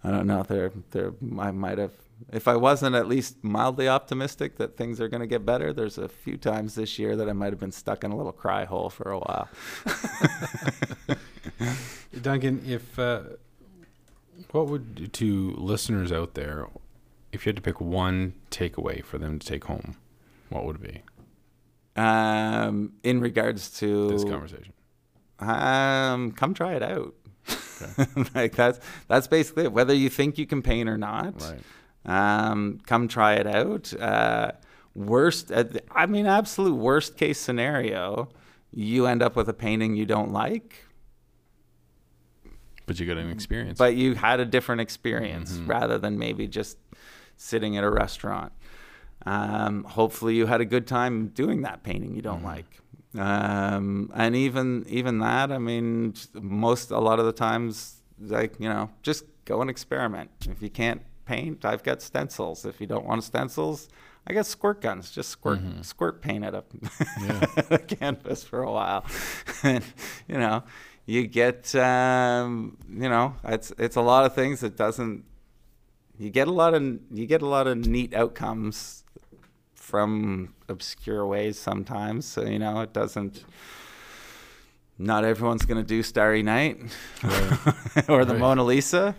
I 0.03 0.11
don't 0.11 0.27
know. 0.27 0.43
There, 0.43 0.71
there, 0.91 1.13
I 1.39 1.49
might 1.49 1.79
have 1.79 1.93
if 2.31 2.47
I 2.47 2.55
wasn't 2.55 2.95
at 2.95 3.07
least 3.07 3.43
mildly 3.43 3.87
optimistic 3.87 4.57
that 4.57 4.77
things 4.77 5.01
are 5.01 5.07
going 5.07 5.21
to 5.21 5.27
get 5.27 5.45
better, 5.45 5.73
there's 5.73 5.97
a 5.97 6.07
few 6.07 6.37
times 6.37 6.75
this 6.75 6.99
year 6.99 7.15
that 7.15 7.29
I 7.29 7.33
might 7.33 7.51
have 7.51 7.59
been 7.59 7.71
stuck 7.71 8.03
in 8.03 8.11
a 8.11 8.15
little 8.15 8.31
cry 8.31 8.65
hole 8.65 8.89
for 8.89 9.11
a 9.11 9.19
while. 9.19 9.49
Duncan, 12.21 12.61
if 12.67 12.99
uh, 12.99 13.21
what 14.51 14.67
would 14.67 15.11
to 15.13 15.51
listeners 15.57 16.11
out 16.11 16.33
there, 16.35 16.67
if 17.31 17.45
you 17.45 17.49
had 17.49 17.55
to 17.57 17.61
pick 17.61 17.79
one 17.81 18.33
takeaway 18.51 19.03
for 19.03 19.17
them 19.17 19.39
to 19.39 19.47
take 19.47 19.65
home, 19.65 19.95
what 20.49 20.65
would 20.65 20.77
it 20.77 20.81
be? 21.95 22.01
Um, 22.01 22.93
in 23.03 23.19
regards 23.19 23.69
to 23.79 24.07
This 24.09 24.23
conversation. 24.23 24.73
um, 25.39 26.31
come 26.31 26.53
try 26.53 26.73
it 26.75 26.83
out. 26.83 27.13
like 28.35 28.55
that's 28.55 28.79
that's 29.07 29.27
basically 29.27 29.63
it. 29.65 29.71
Whether 29.73 29.93
you 29.93 30.09
think 30.09 30.37
you 30.37 30.45
can 30.45 30.61
paint 30.61 30.89
or 30.89 30.97
not, 30.97 31.33
Right. 31.41 31.61
um, 32.51 32.79
come 32.85 33.07
try 33.07 33.35
it 33.35 33.47
out. 33.47 33.93
Uh, 33.99 34.51
worst, 34.95 35.51
uh, 35.51 35.63
I 35.91 36.05
mean, 36.05 36.25
absolute 36.25 36.75
worst 36.75 37.17
case 37.17 37.39
scenario, 37.39 38.29
you 38.71 39.05
end 39.07 39.21
up 39.23 39.35
with 39.35 39.47
a 39.49 39.53
painting 39.53 39.95
you 39.95 40.05
don't 40.05 40.31
like, 40.31 40.85
But 42.89 42.99
you 42.99 43.05
got 43.05 43.17
an 43.17 43.29
experience. 43.29 43.77
but 43.77 43.95
you 43.95 44.15
had 44.15 44.39
a 44.39 44.45
different 44.45 44.81
experience 44.81 45.53
Mhm. 45.53 45.67
rather 45.69 45.99
than 45.99 46.17
maybe 46.17 46.47
just 46.47 46.77
sitting 47.37 47.77
at 47.77 47.83
a 47.83 47.89
restaurant. 47.91 48.51
Um, 49.27 49.83
hopefully, 49.83 50.35
you 50.35 50.47
had 50.47 50.59
a 50.59 50.65
good 50.65 50.87
time 50.87 51.27
doing 51.27 51.61
that 51.61 51.83
painting 51.83 52.15
you 52.15 52.23
don't 52.23 52.41
Mhm. 52.41 52.45
like. 52.45 52.81
Um, 53.15 54.11
and 54.15 54.35
even 54.35 54.85
even 54.87 55.19
that, 55.19 55.51
I 55.51 55.59
mean, 55.59 56.13
most 56.33 56.89
a 56.89 56.99
lot 56.99 57.19
of 57.19 57.25
the 57.27 57.31
times, 57.31 58.01
like 58.19 58.59
you 58.59 58.69
know, 58.69 58.89
just 59.03 59.23
go 59.45 59.61
and 59.61 59.69
experiment. 59.69 60.31
If 60.49 60.61
you 60.63 60.69
can't 60.71 61.01
paint, 61.25 61.65
I've 61.65 61.83
got 61.83 62.01
stencils. 62.01 62.65
If 62.65 62.81
you 62.81 62.87
don't 62.87 63.05
want 63.05 63.23
stencils, 63.23 63.87
I 64.27 64.33
got 64.33 64.45
squirt 64.47 64.81
guns. 64.81 65.11
Just 65.11 65.29
squirt 65.29 65.59
Mhm. 65.59 65.85
squirt 65.85 66.21
paint 66.21 66.43
at 66.43 66.53
a, 66.55 66.63
Yeah. 67.21 67.45
a 67.71 67.77
canvas 67.77 68.43
for 68.43 68.63
a 68.63 68.71
while, 68.71 69.05
and 69.63 69.83
you 70.27 70.37
know, 70.37 70.63
you 71.09 71.25
get 71.25 71.73
um, 71.73 72.77
you 72.87 73.09
know, 73.09 73.35
it's 73.43 73.73
it's 73.79 73.95
a 73.95 74.01
lot 74.01 74.25
of 74.25 74.35
things 74.35 74.59
that 74.59 74.77
doesn't. 74.77 75.23
You 76.19 76.29
get 76.29 76.47
a 76.47 76.51
lot 76.51 76.75
of 76.75 76.83
you 77.11 77.25
get 77.25 77.41
a 77.41 77.47
lot 77.47 77.65
of 77.65 77.77
neat 77.87 78.13
outcomes 78.13 79.03
from 79.73 80.53
obscure 80.67 81.25
ways 81.25 81.57
sometimes. 81.57 82.27
So 82.27 82.45
you 82.45 82.59
know, 82.59 82.81
it 82.81 82.93
doesn't. 82.93 83.43
Not 84.99 85.25
everyone's 85.25 85.65
gonna 85.65 85.81
do 85.81 86.03
Starry 86.03 86.43
Night 86.43 86.77
or 88.07 88.23
the 88.23 88.33
Right. 88.33 88.39
Mona 88.39 88.63
Lisa, 88.63 89.15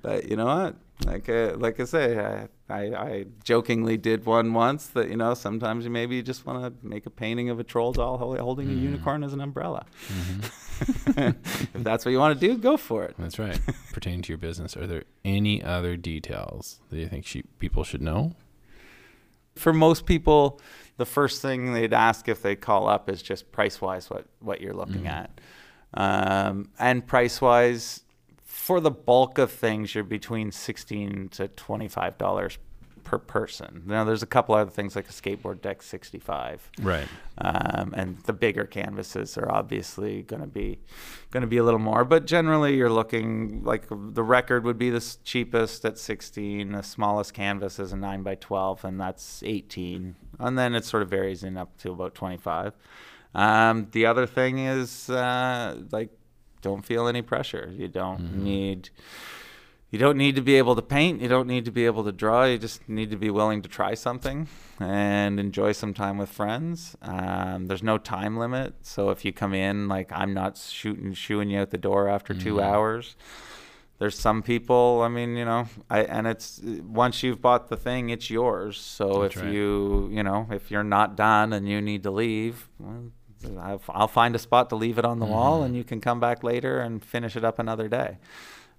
but 0.00 0.28
you 0.28 0.36
know 0.36 0.46
what? 0.46 0.76
Like 1.06 1.28
uh, 1.28 1.54
like 1.56 1.80
I 1.80 1.84
say, 1.84 2.18
I, 2.18 2.48
I 2.74 2.80
I 2.94 3.24
jokingly 3.44 3.96
did 3.96 4.24
one 4.24 4.54
once 4.54 4.86
that 4.88 5.08
you 5.08 5.16
know 5.16 5.34
sometimes 5.34 5.84
you 5.84 5.90
maybe 5.90 6.16
you 6.16 6.22
just 6.22 6.46
want 6.46 6.62
to 6.80 6.86
make 6.86 7.06
a 7.06 7.10
painting 7.10 7.50
of 7.50 7.58
a 7.60 7.64
troll 7.64 7.92
doll 7.92 8.18
hol- 8.18 8.36
holding 8.36 8.68
a 8.68 8.72
Mhm. 8.72 8.82
unicorn 8.82 9.24
as 9.24 9.32
an 9.32 9.40
umbrella. 9.40 9.84
Mhm. 10.08 10.50
if 11.74 11.82
that's 11.84 12.04
what 12.04 12.10
you 12.12 12.18
want 12.18 12.38
to 12.40 12.46
do, 12.48 12.56
go 12.58 12.76
for 12.76 13.04
it. 13.04 13.14
That's 13.18 13.38
right. 13.38 13.58
Pertaining 13.92 14.22
to 14.22 14.28
your 14.28 14.38
business, 14.38 14.76
are 14.76 14.86
there 14.86 15.04
any 15.24 15.62
other 15.62 15.96
details 15.96 16.80
that 16.90 16.98
you 16.98 17.08
think 17.08 17.26
she, 17.26 17.42
people 17.58 17.84
should 17.84 18.02
know? 18.02 18.34
For 19.54 19.72
most 19.72 20.06
people, 20.06 20.60
the 20.96 21.04
first 21.06 21.42
thing 21.42 21.72
they'd 21.74 21.92
ask 21.92 22.26
if 22.28 22.42
they 22.42 22.56
call 22.56 22.88
up 22.88 23.08
is 23.10 23.22
just 23.22 23.52
price 23.52 23.80
wise 23.80 24.08
what, 24.10 24.26
what 24.40 24.60
you're 24.60 24.72
looking 24.74 25.02
Mhm. 25.02 25.08
at. 25.10 25.40
Um, 25.94 26.70
and 26.78 27.06
price 27.06 27.40
wise, 27.40 28.02
for 28.62 28.80
the 28.80 28.92
bulk 28.92 29.38
of 29.38 29.50
things, 29.50 29.92
you're 29.92 30.04
between 30.04 30.52
sixteen 30.52 31.28
to 31.30 31.48
twenty 31.48 31.88
five 31.88 32.16
dollars 32.16 32.58
per 33.02 33.18
person. 33.18 33.82
Now, 33.86 34.04
there's 34.04 34.22
a 34.22 34.26
couple 34.26 34.54
other 34.54 34.70
things 34.70 34.94
like 34.94 35.08
a 35.08 35.12
skateboard 35.12 35.60
deck, 35.62 35.82
sixty 35.82 36.20
five. 36.20 36.70
Right. 36.80 37.08
um, 37.38 37.92
and 37.96 38.18
the 38.18 38.32
bigger 38.32 38.64
canvases 38.64 39.36
are 39.36 39.50
obviously 39.50 40.22
going 40.22 40.42
to 40.42 40.46
be 40.46 40.78
going 41.32 41.40
to 41.40 41.48
be 41.48 41.56
a 41.56 41.64
little 41.64 41.80
more 41.80 42.04
but 42.04 42.24
generally 42.24 42.76
you're 42.76 42.90
looking 42.90 43.64
like 43.64 43.86
the 43.90 44.22
record 44.22 44.62
would 44.64 44.78
be 44.78 44.90
the 44.90 45.16
cheapest 45.24 45.84
at 45.84 45.98
16 45.98 46.72
the 46.72 46.82
smallest 46.82 47.32
canvas 47.32 47.78
is 47.78 47.92
a 47.92 47.96
9 47.96 48.22
by 48.22 48.34
12 48.34 48.84
and 48.84 49.00
that's 49.00 49.42
18 49.42 50.14
and 50.38 50.58
then 50.58 50.74
it 50.74 50.84
sort 50.84 51.02
of 51.02 51.08
varies 51.08 51.42
in 51.42 51.56
up 51.56 51.76
to 51.78 51.90
about 51.90 52.14
25 52.14 52.74
um, 53.34 53.88
the 53.92 54.04
other 54.04 54.26
thing 54.26 54.58
is 54.58 55.08
uh, 55.08 55.80
like 55.90 56.10
don't 56.62 56.86
feel 56.86 57.06
any 57.06 57.20
pressure 57.22 57.70
you 57.76 57.88
don't 57.88 58.20
Mhm. 58.32 58.42
need 58.42 58.90
you 59.90 59.98
don't 59.98 60.16
need 60.16 60.34
to 60.36 60.40
be 60.40 60.54
able 60.56 60.74
to 60.74 60.80
paint. 60.80 61.20
You 61.20 61.28
don't 61.28 61.46
need 61.46 61.66
to 61.66 61.70
be 61.70 61.84
able 61.84 62.02
to 62.04 62.12
draw. 62.12 62.44
You 62.44 62.56
just 62.56 62.88
need 62.88 63.10
to 63.10 63.16
be 63.18 63.28
willing 63.28 63.60
to 63.60 63.68
try 63.68 63.92
something 63.92 64.48
and 64.80 65.38
enjoy 65.38 65.72
some 65.72 65.92
time 65.92 66.16
with 66.16 66.30
friends. 66.30 66.96
Um, 67.02 67.66
there's 67.66 67.82
no 67.82 67.98
time 67.98 68.38
limit. 68.38 68.72
So 68.80 69.10
if 69.10 69.22
you 69.22 69.34
come 69.34 69.52
in, 69.52 69.88
like 69.88 70.10
I'm 70.10 70.32
not 70.32 70.56
shooting, 70.56 71.12
shooing 71.12 71.50
you 71.50 71.60
out 71.60 71.72
the 71.72 71.76
door 71.76 72.08
after 72.08 72.32
two 72.32 72.54
Mhm. 72.54 72.62
hours. 72.62 73.16
There's 73.98 74.18
some 74.18 74.42
people, 74.42 75.02
I 75.04 75.08
mean, 75.08 75.36
you 75.36 75.44
know, 75.44 75.66
I, 75.90 76.04
and 76.04 76.26
it's 76.26 76.58
once 76.84 77.22
you've 77.22 77.42
bought 77.42 77.68
the 77.68 77.76
thing, 77.76 78.08
it's 78.08 78.30
yours. 78.30 78.78
So 78.80 79.20
That's 79.24 79.36
if 79.36 79.42
right. 79.42 79.52
you, 79.52 80.08
you 80.10 80.22
know, 80.22 80.46
if 80.50 80.70
you're 80.70 80.82
not 80.82 81.16
done 81.16 81.52
and 81.52 81.68
you 81.68 81.82
need 81.82 82.02
to 82.04 82.10
leave, 82.10 82.66
well, 82.78 83.12
I'll, 83.60 83.82
I'll 83.88 84.08
find 84.08 84.34
a 84.34 84.38
spot 84.38 84.68
to 84.70 84.76
leave 84.76 84.98
it 84.98 85.04
on 85.04 85.18
the 85.18 85.26
wall 85.26 85.60
Mhm. 85.60 85.66
and 85.66 85.76
you 85.76 85.84
can 85.84 86.00
come 86.00 86.20
back 86.20 86.42
later 86.42 86.80
and 86.80 87.04
finish 87.04 87.36
it 87.36 87.44
up 87.44 87.58
another 87.58 87.88
day. 87.88 88.18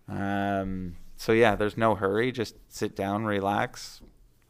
Um, 0.10 0.96
so 1.16 1.32
yeah, 1.32 1.56
there's 1.56 1.78
no 1.78 1.96
hurry. 1.96 2.32
Just 2.32 2.56
sit 2.70 2.96
down, 2.96 3.26
relax, 3.26 4.02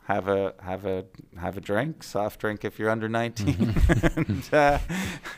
have 0.06 0.28
a 0.28 0.54
have 0.62 0.86
a 0.86 1.06
have 1.40 1.58
a 1.58 1.62
drink, 1.62 2.04
soft 2.04 2.40
drink 2.40 2.66
if 2.66 2.80
you're 2.80 2.90
under 2.90 3.08
19, 3.08 3.76
and 4.16 4.50
uh, 4.54 4.80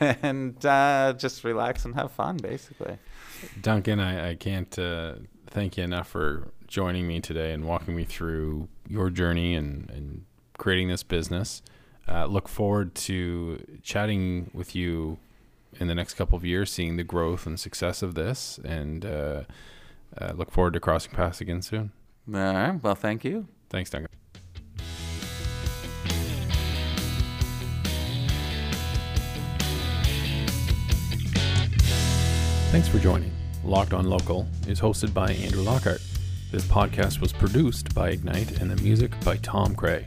and 0.00 0.64
uh, 0.66 1.14
just 1.16 1.44
relax 1.44 1.84
and 1.84 1.94
have 1.94 2.12
fun, 2.12 2.36
basically. 2.38 2.98
Duncan, 3.60 4.00
I, 4.00 4.30
I 4.30 4.34
can't 4.34 4.76
uh, 4.78 5.16
thank 5.48 5.76
you 5.76 5.84
enough 5.84 6.08
for 6.08 6.48
joining 6.66 7.06
me 7.06 7.20
today 7.20 7.52
and 7.52 7.64
walking 7.64 7.94
me 7.94 8.04
through 8.04 8.68
your 8.88 9.10
journey 9.10 9.54
and, 9.54 9.88
and 9.90 10.24
creating 10.58 10.88
this 10.88 11.02
business. 11.02 11.62
Uh, 12.08 12.26
look 12.26 12.48
forward 12.48 12.94
to 12.94 13.78
chatting 13.82 14.50
with 14.54 14.74
you 14.76 15.18
in 15.80 15.88
the 15.88 15.94
next 15.94 16.14
couple 16.14 16.36
of 16.36 16.44
years, 16.44 16.70
seeing 16.70 16.96
the 16.96 17.04
growth 17.04 17.46
and 17.46 17.58
success 17.58 18.02
of 18.02 18.14
this, 18.14 18.58
and 18.64 19.04
uh, 19.04 19.42
uh, 20.18 20.32
look 20.36 20.50
forward 20.50 20.72
to 20.74 20.80
crossing 20.80 21.12
paths 21.12 21.40
again 21.40 21.62
soon. 21.62 21.92
All 22.32 22.40
right. 22.40 22.82
Well, 22.82 22.94
thank 22.94 23.24
you. 23.24 23.48
Thanks, 23.70 23.90
Duncan. 23.90 24.10
Thanks 32.70 32.88
for 32.88 32.98
joining. 32.98 33.32
Locked 33.64 33.92
on 33.92 34.04
Local 34.06 34.46
is 34.68 34.80
hosted 34.80 35.12
by 35.14 35.32
Andrew 35.32 35.62
Lockhart. 35.62 36.02
This 36.52 36.64
podcast 36.64 37.20
was 37.20 37.32
produced 37.32 37.94
by 37.94 38.10
Ignite 38.10 38.60
and 38.60 38.70
the 38.70 38.80
music 38.82 39.12
by 39.24 39.36
Tom 39.38 39.74
Cray. 39.74 40.06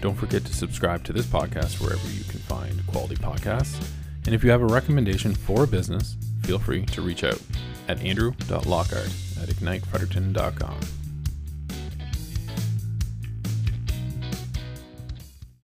Don't 0.00 0.14
forget 0.14 0.44
to 0.44 0.54
subscribe 0.54 1.04
to 1.04 1.12
this 1.12 1.26
podcast 1.26 1.80
wherever 1.80 2.08
you 2.08 2.24
can 2.24 2.40
find 2.40 2.86
quality 2.86 3.16
podcasts. 3.16 3.86
And 4.26 4.34
if 4.34 4.42
you 4.44 4.50
have 4.50 4.62
a 4.62 4.66
recommendation 4.66 5.34
for 5.34 5.64
a 5.64 5.66
business, 5.66 6.16
feel 6.42 6.58
free 6.58 6.86
to 6.86 7.02
reach 7.02 7.24
out 7.24 7.40
at 7.88 8.00
andrew.lockhart 8.00 9.12
at 9.42 9.48
ignitefredericton.com. 9.48 10.99